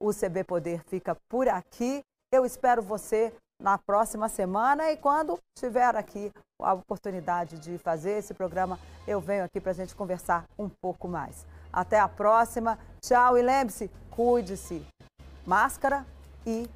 O 0.00 0.12
CB 0.12 0.44
Poder 0.44 0.84
fica 0.84 1.16
por 1.28 1.48
aqui. 1.48 2.02
Eu 2.32 2.44
espero 2.44 2.82
você 2.82 3.32
na 3.62 3.78
próxima 3.78 4.28
semana 4.28 4.90
e 4.90 4.96
quando 4.96 5.38
tiver 5.56 5.94
aqui 5.96 6.32
a 6.60 6.74
oportunidade 6.74 7.58
de 7.58 7.78
fazer 7.78 8.18
esse 8.18 8.34
programa, 8.34 8.78
eu 9.06 9.20
venho 9.20 9.44
aqui 9.44 9.60
para 9.60 9.70
a 9.70 9.74
gente 9.74 9.94
conversar 9.94 10.44
um 10.58 10.68
pouco 10.68 11.06
mais. 11.08 11.46
Até 11.72 11.98
a 11.98 12.08
próxima. 12.08 12.78
Tchau 13.00 13.38
e 13.38 13.42
lembre-se, 13.42 13.90
cuide-se. 14.10 14.84
Máscara 15.46 16.04
e 16.44 16.68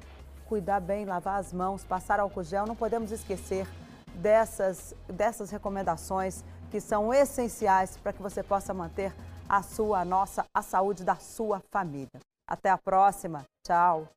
cuidar 0.47 0.79
bem, 0.79 1.05
lavar 1.05 1.39
as 1.39 1.51
mãos, 1.51 1.83
passar 1.83 2.19
álcool 2.19 2.43
gel. 2.43 2.65
Não 2.65 2.75
podemos 2.75 3.11
esquecer 3.11 3.67
dessas, 4.15 4.95
dessas 5.07 5.51
recomendações 5.51 6.43
que 6.71 6.79
são 6.79 7.13
essenciais 7.13 7.97
para 7.97 8.13
que 8.13 8.21
você 8.21 8.41
possa 8.41 8.73
manter 8.73 9.13
a 9.47 9.61
sua, 9.61 9.99
a 9.99 10.05
nossa, 10.05 10.45
a 10.53 10.61
saúde 10.61 11.03
da 11.03 11.15
sua 11.15 11.61
família. 11.71 12.19
Até 12.49 12.69
a 12.69 12.77
próxima. 12.77 13.43
Tchau. 13.65 14.07